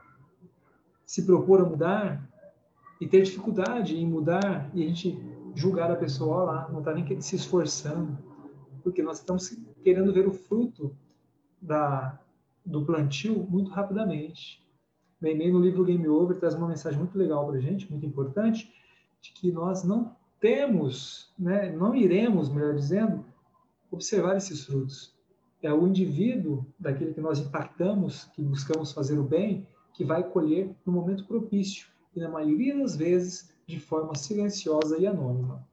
se 1.07 1.25
propor 1.25 1.61
a 1.61 1.65
mudar 1.65 2.29
e 3.01 3.07
ter 3.07 3.23
dificuldade 3.23 3.97
em 3.97 4.07
mudar 4.07 4.71
e 4.75 4.83
a 4.83 4.87
gente 4.87 5.19
julgar 5.55 5.91
a 5.91 5.97
pessoa 5.97 6.45
lá, 6.45 6.69
não 6.71 6.81
está 6.81 6.93
nem 6.93 7.21
se 7.21 7.37
esforçando, 7.37 8.19
porque 8.83 9.03
nós 9.03 9.19
estamos 9.19 9.57
querendo 9.83 10.13
ver 10.13 10.27
o 10.27 10.33
fruto 10.33 10.95
da, 11.61 12.19
do 12.65 12.85
plantio 12.85 13.47
muito 13.49 13.71
rapidamente. 13.71 14.63
Meimei 15.21 15.51
no 15.51 15.61
livro 15.61 15.85
Game 15.85 16.07
Over 16.09 16.39
traz 16.39 16.55
uma 16.55 16.69
mensagem 16.69 16.99
muito 16.99 17.19
legal 17.19 17.47
para 17.47 17.57
a 17.57 17.61
gente, 17.61 17.91
muito 17.91 18.07
importante, 18.07 18.73
de 19.21 19.33
que 19.33 19.51
nós 19.51 19.83
não 19.83 20.17
temos, 20.41 21.33
né, 21.39 21.71
não 21.71 21.95
iremos, 21.95 22.49
melhor 22.49 22.75
dizendo, 22.75 23.25
observar 23.91 24.37
esses 24.37 24.65
frutos. 24.65 25.17
É 25.61 25.73
o 25.73 25.87
indivíduo 25.89 26.65
daquele 26.79 27.13
que 27.13 27.21
nós 27.21 27.41
impactamos, 27.41 28.25
que 28.27 28.43
buscamos 28.43 28.93
fazer 28.93 29.19
o 29.19 29.25
bem, 29.25 29.67
que 29.93 30.05
vai 30.05 30.23
colher 30.23 30.73
no 30.87 30.93
momento 30.93 31.27
propício 31.27 31.89
e, 32.15 32.21
na 32.21 32.29
maioria 32.29 32.77
das 32.79 32.95
vezes, 32.95 33.53
de 33.67 33.81
forma 33.81 34.15
silenciosa 34.15 34.97
e 34.99 35.07
anônima. 35.07 35.67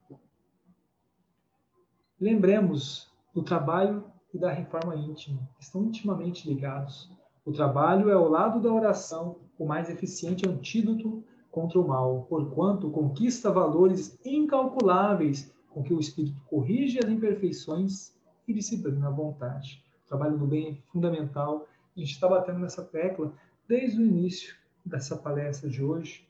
Lembremos 2.20 3.08
do 3.32 3.42
trabalho 3.42 4.04
e 4.34 4.38
da 4.38 4.50
reforma 4.50 4.96
íntima, 4.96 5.48
estão 5.60 5.84
intimamente 5.84 6.48
ligados. 6.48 7.10
O 7.46 7.52
trabalho 7.52 8.10
é 8.10 8.12
ao 8.12 8.28
lado 8.28 8.60
da 8.60 8.72
oração 8.72 9.36
o 9.56 9.64
mais 9.64 9.88
eficiente 9.88 10.48
antídoto 10.48 11.22
contra 11.48 11.78
o 11.78 11.86
mal, 11.86 12.26
porquanto 12.28 12.90
conquista 12.90 13.52
valores 13.52 14.18
incalculáveis 14.24 15.54
com 15.70 15.80
que 15.80 15.94
o 15.94 16.00
espírito 16.00 16.42
corrige 16.46 16.98
as 16.98 17.08
imperfeições 17.08 18.12
e 18.48 18.52
disciplina 18.52 19.06
a 19.06 19.12
vontade. 19.12 19.80
O 20.04 20.08
trabalho 20.08 20.36
do 20.36 20.44
bem 20.44 20.70
é 20.70 20.90
fundamental. 20.90 21.68
A 21.96 22.00
gente 22.00 22.10
está 22.10 22.28
batendo 22.28 22.58
nessa 22.58 22.82
tecla 22.82 23.32
desde 23.68 24.00
o 24.00 24.04
início 24.04 24.56
dessa 24.84 25.16
palestra 25.16 25.70
de 25.70 25.84
hoje, 25.84 26.28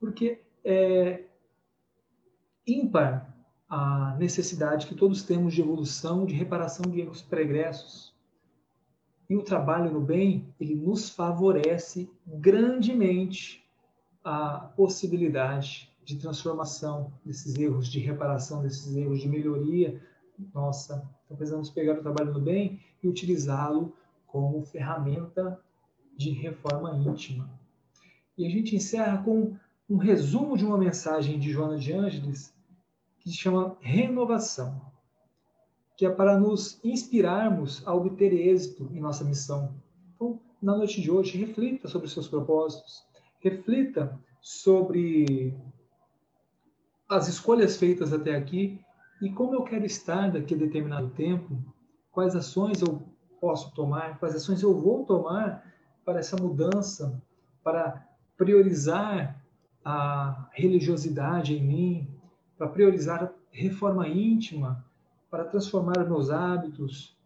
porque 0.00 0.42
é 0.64 1.24
ímpar 2.66 3.32
a 3.68 4.16
necessidade 4.18 4.88
que 4.88 4.94
todos 4.96 5.22
temos 5.22 5.54
de 5.54 5.60
evolução, 5.60 6.26
de 6.26 6.34
reparação 6.34 6.90
de 6.90 7.00
erros 7.00 7.22
pregressos. 7.22 8.17
E 9.28 9.36
o 9.36 9.42
trabalho 9.42 9.92
no 9.92 10.00
bem, 10.00 10.46
ele 10.58 10.74
nos 10.74 11.10
favorece 11.10 12.10
grandemente 12.26 13.64
a 14.24 14.58
possibilidade 14.76 15.92
de 16.02 16.16
transformação 16.16 17.12
desses 17.24 17.54
erros, 17.56 17.88
de 17.88 17.98
reparação 17.98 18.62
desses 18.62 18.96
erros, 18.96 19.20
de 19.20 19.28
melhoria 19.28 20.00
nossa. 20.54 21.06
Então 21.24 21.36
precisamos 21.36 21.68
pegar 21.68 21.98
o 21.98 22.02
trabalho 22.02 22.32
no 22.32 22.40
bem 22.40 22.80
e 23.02 23.08
utilizá-lo 23.08 23.92
como 24.26 24.62
ferramenta 24.62 25.60
de 26.16 26.30
reforma 26.30 26.96
íntima. 26.96 27.50
E 28.36 28.46
a 28.46 28.50
gente 28.50 28.74
encerra 28.74 29.22
com 29.22 29.56
um 29.88 29.96
resumo 29.96 30.56
de 30.56 30.64
uma 30.64 30.78
mensagem 30.78 31.38
de 31.38 31.50
Joana 31.50 31.76
de 31.76 31.92
Ângeles 31.92 32.54
que 33.20 33.30
se 33.30 33.36
chama 33.36 33.76
Renovação, 33.80 34.80
que 35.98 36.06
é 36.06 36.10
para 36.10 36.38
nos 36.38 36.78
inspirarmos 36.84 37.82
a 37.84 37.92
obter 37.92 38.32
êxito 38.32 38.88
em 38.94 39.00
nossa 39.00 39.24
missão. 39.24 39.74
Então, 40.14 40.40
na 40.62 40.76
noite 40.76 41.02
de 41.02 41.10
hoje, 41.10 41.36
reflita 41.36 41.88
sobre 41.88 42.06
seus 42.08 42.28
propósitos, 42.28 43.04
reflita 43.40 44.16
sobre 44.40 45.52
as 47.08 47.26
escolhas 47.26 47.76
feitas 47.76 48.12
até 48.12 48.36
aqui 48.36 48.80
e 49.20 49.28
como 49.30 49.56
eu 49.56 49.64
quero 49.64 49.84
estar 49.84 50.30
daqui 50.30 50.54
a 50.54 50.58
determinado 50.58 51.10
tempo, 51.10 51.58
quais 52.12 52.36
ações 52.36 52.80
eu 52.80 53.02
posso 53.40 53.74
tomar, 53.74 54.20
quais 54.20 54.36
ações 54.36 54.62
eu 54.62 54.80
vou 54.80 55.04
tomar 55.04 55.64
para 56.04 56.20
essa 56.20 56.36
mudança, 56.36 57.20
para 57.64 58.06
priorizar 58.36 59.44
a 59.84 60.48
religiosidade 60.52 61.56
em 61.56 61.66
mim, 61.66 62.08
para 62.56 62.68
priorizar 62.68 63.24
a 63.24 63.32
reforma 63.50 64.06
íntima, 64.06 64.86
para 65.30 65.44
transformar 65.44 66.04
meus 66.06 66.30
hábitos, 66.30 67.16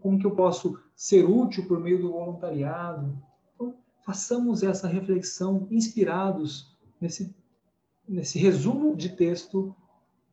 como 0.00 0.18
que 0.18 0.26
eu 0.26 0.32
posso 0.32 0.78
ser 0.96 1.24
útil 1.24 1.66
por 1.66 1.78
meio 1.78 2.00
do 2.00 2.12
voluntariado. 2.12 3.16
Então, 3.54 3.74
façamos 4.04 4.62
essa 4.62 4.88
reflexão 4.88 5.66
inspirados 5.70 6.76
nesse, 7.00 7.34
nesse 8.08 8.38
resumo 8.38 8.96
de 8.96 9.10
texto 9.10 9.74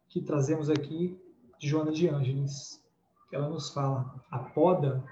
que 0.07 0.21
trazemos 0.21 0.69
aqui 0.69 1.17
de 1.59 1.67
Joana 1.67 1.91
de 1.91 2.07
Ângeles. 2.07 2.83
Ela 3.31 3.49
nos 3.49 3.69
fala: 3.69 4.23
a 4.31 4.39
poda 4.39 5.03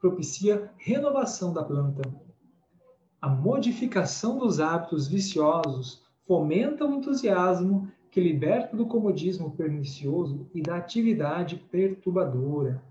propicia 0.00 0.72
renovação 0.78 1.52
da 1.52 1.62
planta. 1.62 2.02
A 3.20 3.28
modificação 3.28 4.38
dos 4.38 4.60
hábitos 4.60 5.08
viciosos 5.08 6.06
fomenta 6.26 6.84
o 6.84 6.94
entusiasmo 6.94 7.90
que 8.10 8.20
liberta 8.20 8.76
do 8.76 8.86
comodismo 8.86 9.50
pernicioso 9.50 10.48
e 10.54 10.62
da 10.62 10.76
atividade 10.76 11.56
perturbadora. 11.70 12.82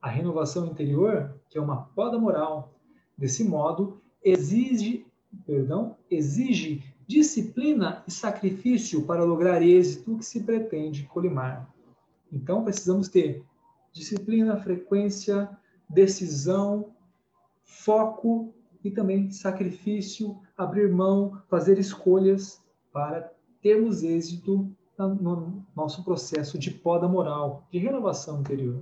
A 0.00 0.08
renovação 0.08 0.66
interior, 0.66 1.34
que 1.48 1.58
é 1.58 1.60
uma 1.60 1.82
poda 1.82 2.18
moral, 2.18 2.72
desse 3.16 3.42
modo, 3.42 4.00
exige, 4.22 5.06
perdão, 5.44 5.96
exige 6.10 6.84
disciplina 7.06 8.02
e 8.06 8.10
sacrifício 8.10 9.04
para 9.04 9.24
lograr 9.24 9.62
êxito 9.62 10.16
que 10.16 10.24
se 10.24 10.42
pretende 10.42 11.04
colimar. 11.04 11.72
Então, 12.32 12.64
precisamos 12.64 13.08
ter 13.08 13.44
disciplina, 13.92 14.56
frequência, 14.56 15.48
decisão, 15.88 16.92
foco 17.62 18.52
e 18.84 18.90
também 18.90 19.30
sacrifício, 19.30 20.40
abrir 20.56 20.92
mão, 20.92 21.40
fazer 21.48 21.78
escolhas 21.78 22.62
para 22.92 23.32
termos 23.66 24.04
êxito 24.04 24.70
no 24.96 25.66
nosso 25.74 26.04
processo 26.04 26.56
de 26.56 26.70
poda 26.70 27.08
moral, 27.08 27.66
de 27.68 27.78
renovação 27.78 28.38
interior. 28.38 28.80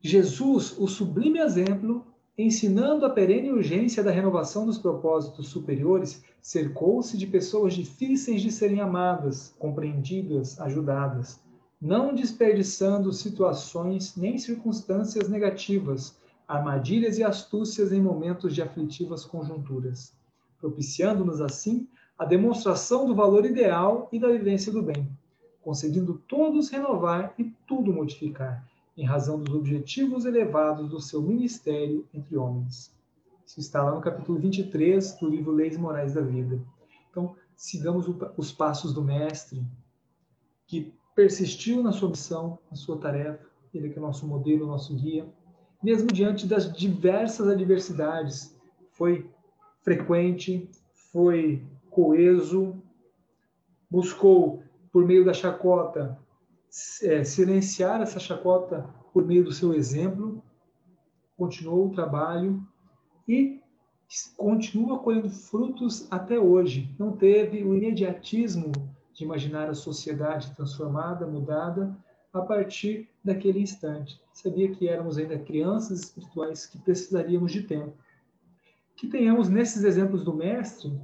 Jesus, 0.00 0.76
o 0.76 0.88
sublime 0.88 1.38
exemplo, 1.38 2.04
ensinando 2.36 3.06
a 3.06 3.10
perene 3.10 3.52
urgência 3.52 4.02
da 4.02 4.10
renovação 4.10 4.66
dos 4.66 4.76
propósitos 4.76 5.46
superiores, 5.46 6.24
cercou-se 6.42 7.16
de 7.16 7.28
pessoas 7.28 7.74
difíceis 7.74 8.42
de 8.42 8.50
serem 8.50 8.80
amadas, 8.80 9.54
compreendidas, 9.56 10.60
ajudadas, 10.60 11.40
não 11.80 12.12
desperdiçando 12.12 13.12
situações 13.12 14.16
nem 14.16 14.36
circunstâncias 14.36 15.28
negativas, 15.28 16.18
armadilhas 16.48 17.18
e 17.18 17.22
astúcias 17.22 17.92
em 17.92 18.02
momentos 18.02 18.52
de 18.52 18.62
aflitivas 18.62 19.24
conjunturas, 19.24 20.12
propiciando-nos 20.58 21.40
assim 21.40 21.86
a 22.18 22.24
demonstração 22.24 23.06
do 23.06 23.14
valor 23.14 23.46
ideal 23.46 24.08
e 24.10 24.18
da 24.18 24.28
vivência 24.28 24.72
do 24.72 24.82
bem, 24.82 25.08
conseguindo 25.62 26.20
todos 26.26 26.68
renovar 26.68 27.32
e 27.38 27.44
tudo 27.66 27.92
modificar, 27.92 28.66
em 28.96 29.04
razão 29.04 29.38
dos 29.38 29.54
objetivos 29.54 30.24
elevados 30.24 30.88
do 30.88 31.00
seu 31.00 31.22
ministério 31.22 32.04
entre 32.12 32.36
homens. 32.36 32.92
Isso 33.46 33.60
está 33.60 33.82
lá 33.82 33.94
no 33.94 34.00
capítulo 34.00 34.38
23 34.38 35.14
do 35.14 35.28
livro 35.28 35.52
Leis 35.52 35.78
Morais 35.78 36.14
da 36.14 36.20
Vida. 36.20 36.60
Então, 37.08 37.36
sigamos 37.54 38.06
os 38.36 38.50
passos 38.50 38.92
do 38.92 39.02
Mestre, 39.02 39.64
que 40.66 40.92
persistiu 41.14 41.82
na 41.82 41.92
sua 41.92 42.10
missão, 42.10 42.58
na 42.70 42.76
sua 42.76 42.98
tarefa, 42.98 43.46
ele 43.72 43.90
que 43.90 43.98
é 43.98 44.02
o 44.02 44.04
nosso 44.04 44.26
modelo, 44.26 44.66
nosso 44.66 44.94
guia, 44.94 45.26
mesmo 45.82 46.08
diante 46.08 46.46
das 46.46 46.72
diversas 46.72 47.46
adversidades, 47.46 48.56
foi 48.90 49.30
frequente, 49.82 50.68
foi 51.12 51.62
coeso, 51.98 52.80
buscou, 53.90 54.62
por 54.92 55.04
meio 55.04 55.24
da 55.24 55.32
chacota, 55.32 56.16
é, 57.02 57.24
silenciar 57.24 58.00
essa 58.00 58.20
chacota 58.20 58.88
por 59.12 59.26
meio 59.26 59.42
do 59.42 59.50
seu 59.50 59.74
exemplo, 59.74 60.40
continuou 61.36 61.88
o 61.88 61.90
trabalho 61.90 62.62
e 63.26 63.60
continua 64.36 65.00
colhendo 65.00 65.28
frutos 65.28 66.06
até 66.08 66.38
hoje. 66.38 66.88
Não 66.96 67.16
teve 67.16 67.64
o 67.64 67.74
imediatismo 67.74 68.70
de 69.12 69.24
imaginar 69.24 69.68
a 69.68 69.74
sociedade 69.74 70.54
transformada, 70.54 71.26
mudada, 71.26 71.98
a 72.32 72.40
partir 72.40 73.08
daquele 73.24 73.58
instante. 73.58 74.22
Sabia 74.32 74.70
que 74.70 74.88
éramos 74.88 75.18
ainda 75.18 75.36
crianças 75.36 75.98
espirituais 75.98 76.64
que 76.64 76.78
precisaríamos 76.78 77.50
de 77.50 77.64
tempo. 77.64 77.92
Que 78.94 79.08
tenhamos 79.08 79.48
nesses 79.48 79.82
exemplos 79.82 80.22
do 80.22 80.32
Mestre 80.32 80.96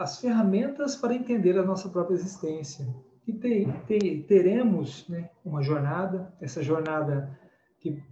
as 0.00 0.18
ferramentas 0.18 0.96
para 0.96 1.14
entender 1.14 1.58
a 1.58 1.62
nossa 1.62 1.86
própria 1.90 2.14
existência. 2.14 2.88
E 3.26 3.34
te, 3.34 3.66
te, 3.86 4.24
teremos 4.26 5.06
né, 5.10 5.28
uma 5.44 5.62
jornada, 5.62 6.34
essa 6.40 6.62
jornada 6.62 7.38
que 7.78 8.02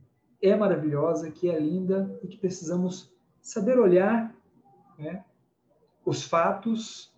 é 0.42 0.54
maravilhosa, 0.54 1.30
que 1.30 1.48
é 1.48 1.58
linda 1.58 2.14
e 2.22 2.28
que 2.28 2.36
precisamos 2.36 3.10
saber 3.40 3.78
olhar 3.78 4.36
né, 4.98 5.24
os 6.04 6.24
fatos 6.24 7.10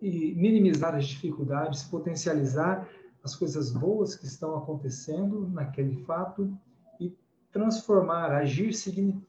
e 0.00 0.32
minimizar 0.36 0.94
as 0.94 1.08
dificuldades, 1.08 1.82
potencializar 1.82 2.88
as 3.24 3.34
coisas 3.34 3.72
boas 3.72 4.14
que 4.14 4.26
estão 4.26 4.56
acontecendo 4.56 5.48
naquele 5.48 5.96
fato 6.04 6.56
e 7.00 7.12
transformar, 7.50 8.30
agir 8.30 8.72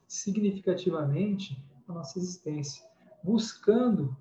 significativamente 0.08 1.60
a 1.88 1.94
nossa 1.94 2.20
existência, 2.20 2.86
buscando 3.24 4.16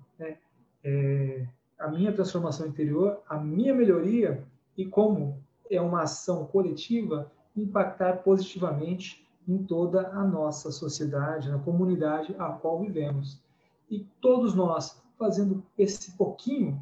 é, 0.83 1.47
a 1.77 1.87
minha 1.87 2.11
transformação 2.11 2.67
interior, 2.67 3.21
a 3.27 3.37
minha 3.37 3.73
melhoria 3.73 4.43
e 4.77 4.85
como 4.85 5.41
é 5.69 5.79
uma 5.79 6.03
ação 6.03 6.45
coletiva, 6.45 7.31
impactar 7.55 8.17
positivamente 8.23 9.27
em 9.47 9.63
toda 9.63 10.09
a 10.09 10.23
nossa 10.23 10.71
sociedade, 10.71 11.49
na 11.49 11.59
comunidade 11.59 12.35
a 12.37 12.49
qual 12.49 12.79
vivemos. 12.79 13.41
E 13.89 14.05
todos 14.21 14.53
nós, 14.53 15.01
fazendo 15.17 15.63
esse 15.77 16.11
pouquinho, 16.11 16.79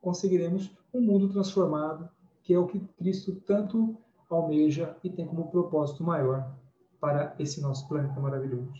conseguiremos 0.00 0.70
um 0.92 1.00
mundo 1.00 1.28
transformado, 1.28 2.08
que 2.42 2.54
é 2.54 2.58
o 2.58 2.66
que 2.66 2.80
Cristo 2.98 3.34
tanto 3.46 3.96
almeja 4.28 4.96
e 5.02 5.10
tem 5.10 5.26
como 5.26 5.50
propósito 5.50 6.02
maior 6.02 6.54
para 7.00 7.34
esse 7.38 7.60
nosso 7.60 7.86
planeta 7.88 8.18
maravilhoso. 8.18 8.72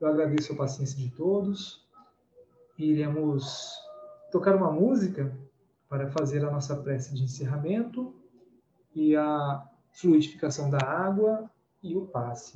Eu 0.00 0.08
agradeço 0.08 0.52
a 0.52 0.56
paciência 0.56 0.98
de 0.98 1.10
todos 1.10 1.85
iremos 2.78 3.74
tocar 4.30 4.54
uma 4.54 4.70
música 4.70 5.34
para 5.88 6.10
fazer 6.10 6.44
a 6.44 6.50
nossa 6.50 6.76
prece 6.76 7.14
de 7.14 7.24
encerramento 7.24 8.14
e 8.94 9.16
a 9.16 9.66
fluidificação 9.92 10.68
da 10.68 10.78
água 10.78 11.50
e 11.82 11.96
o 11.96 12.06
passe. 12.06 12.54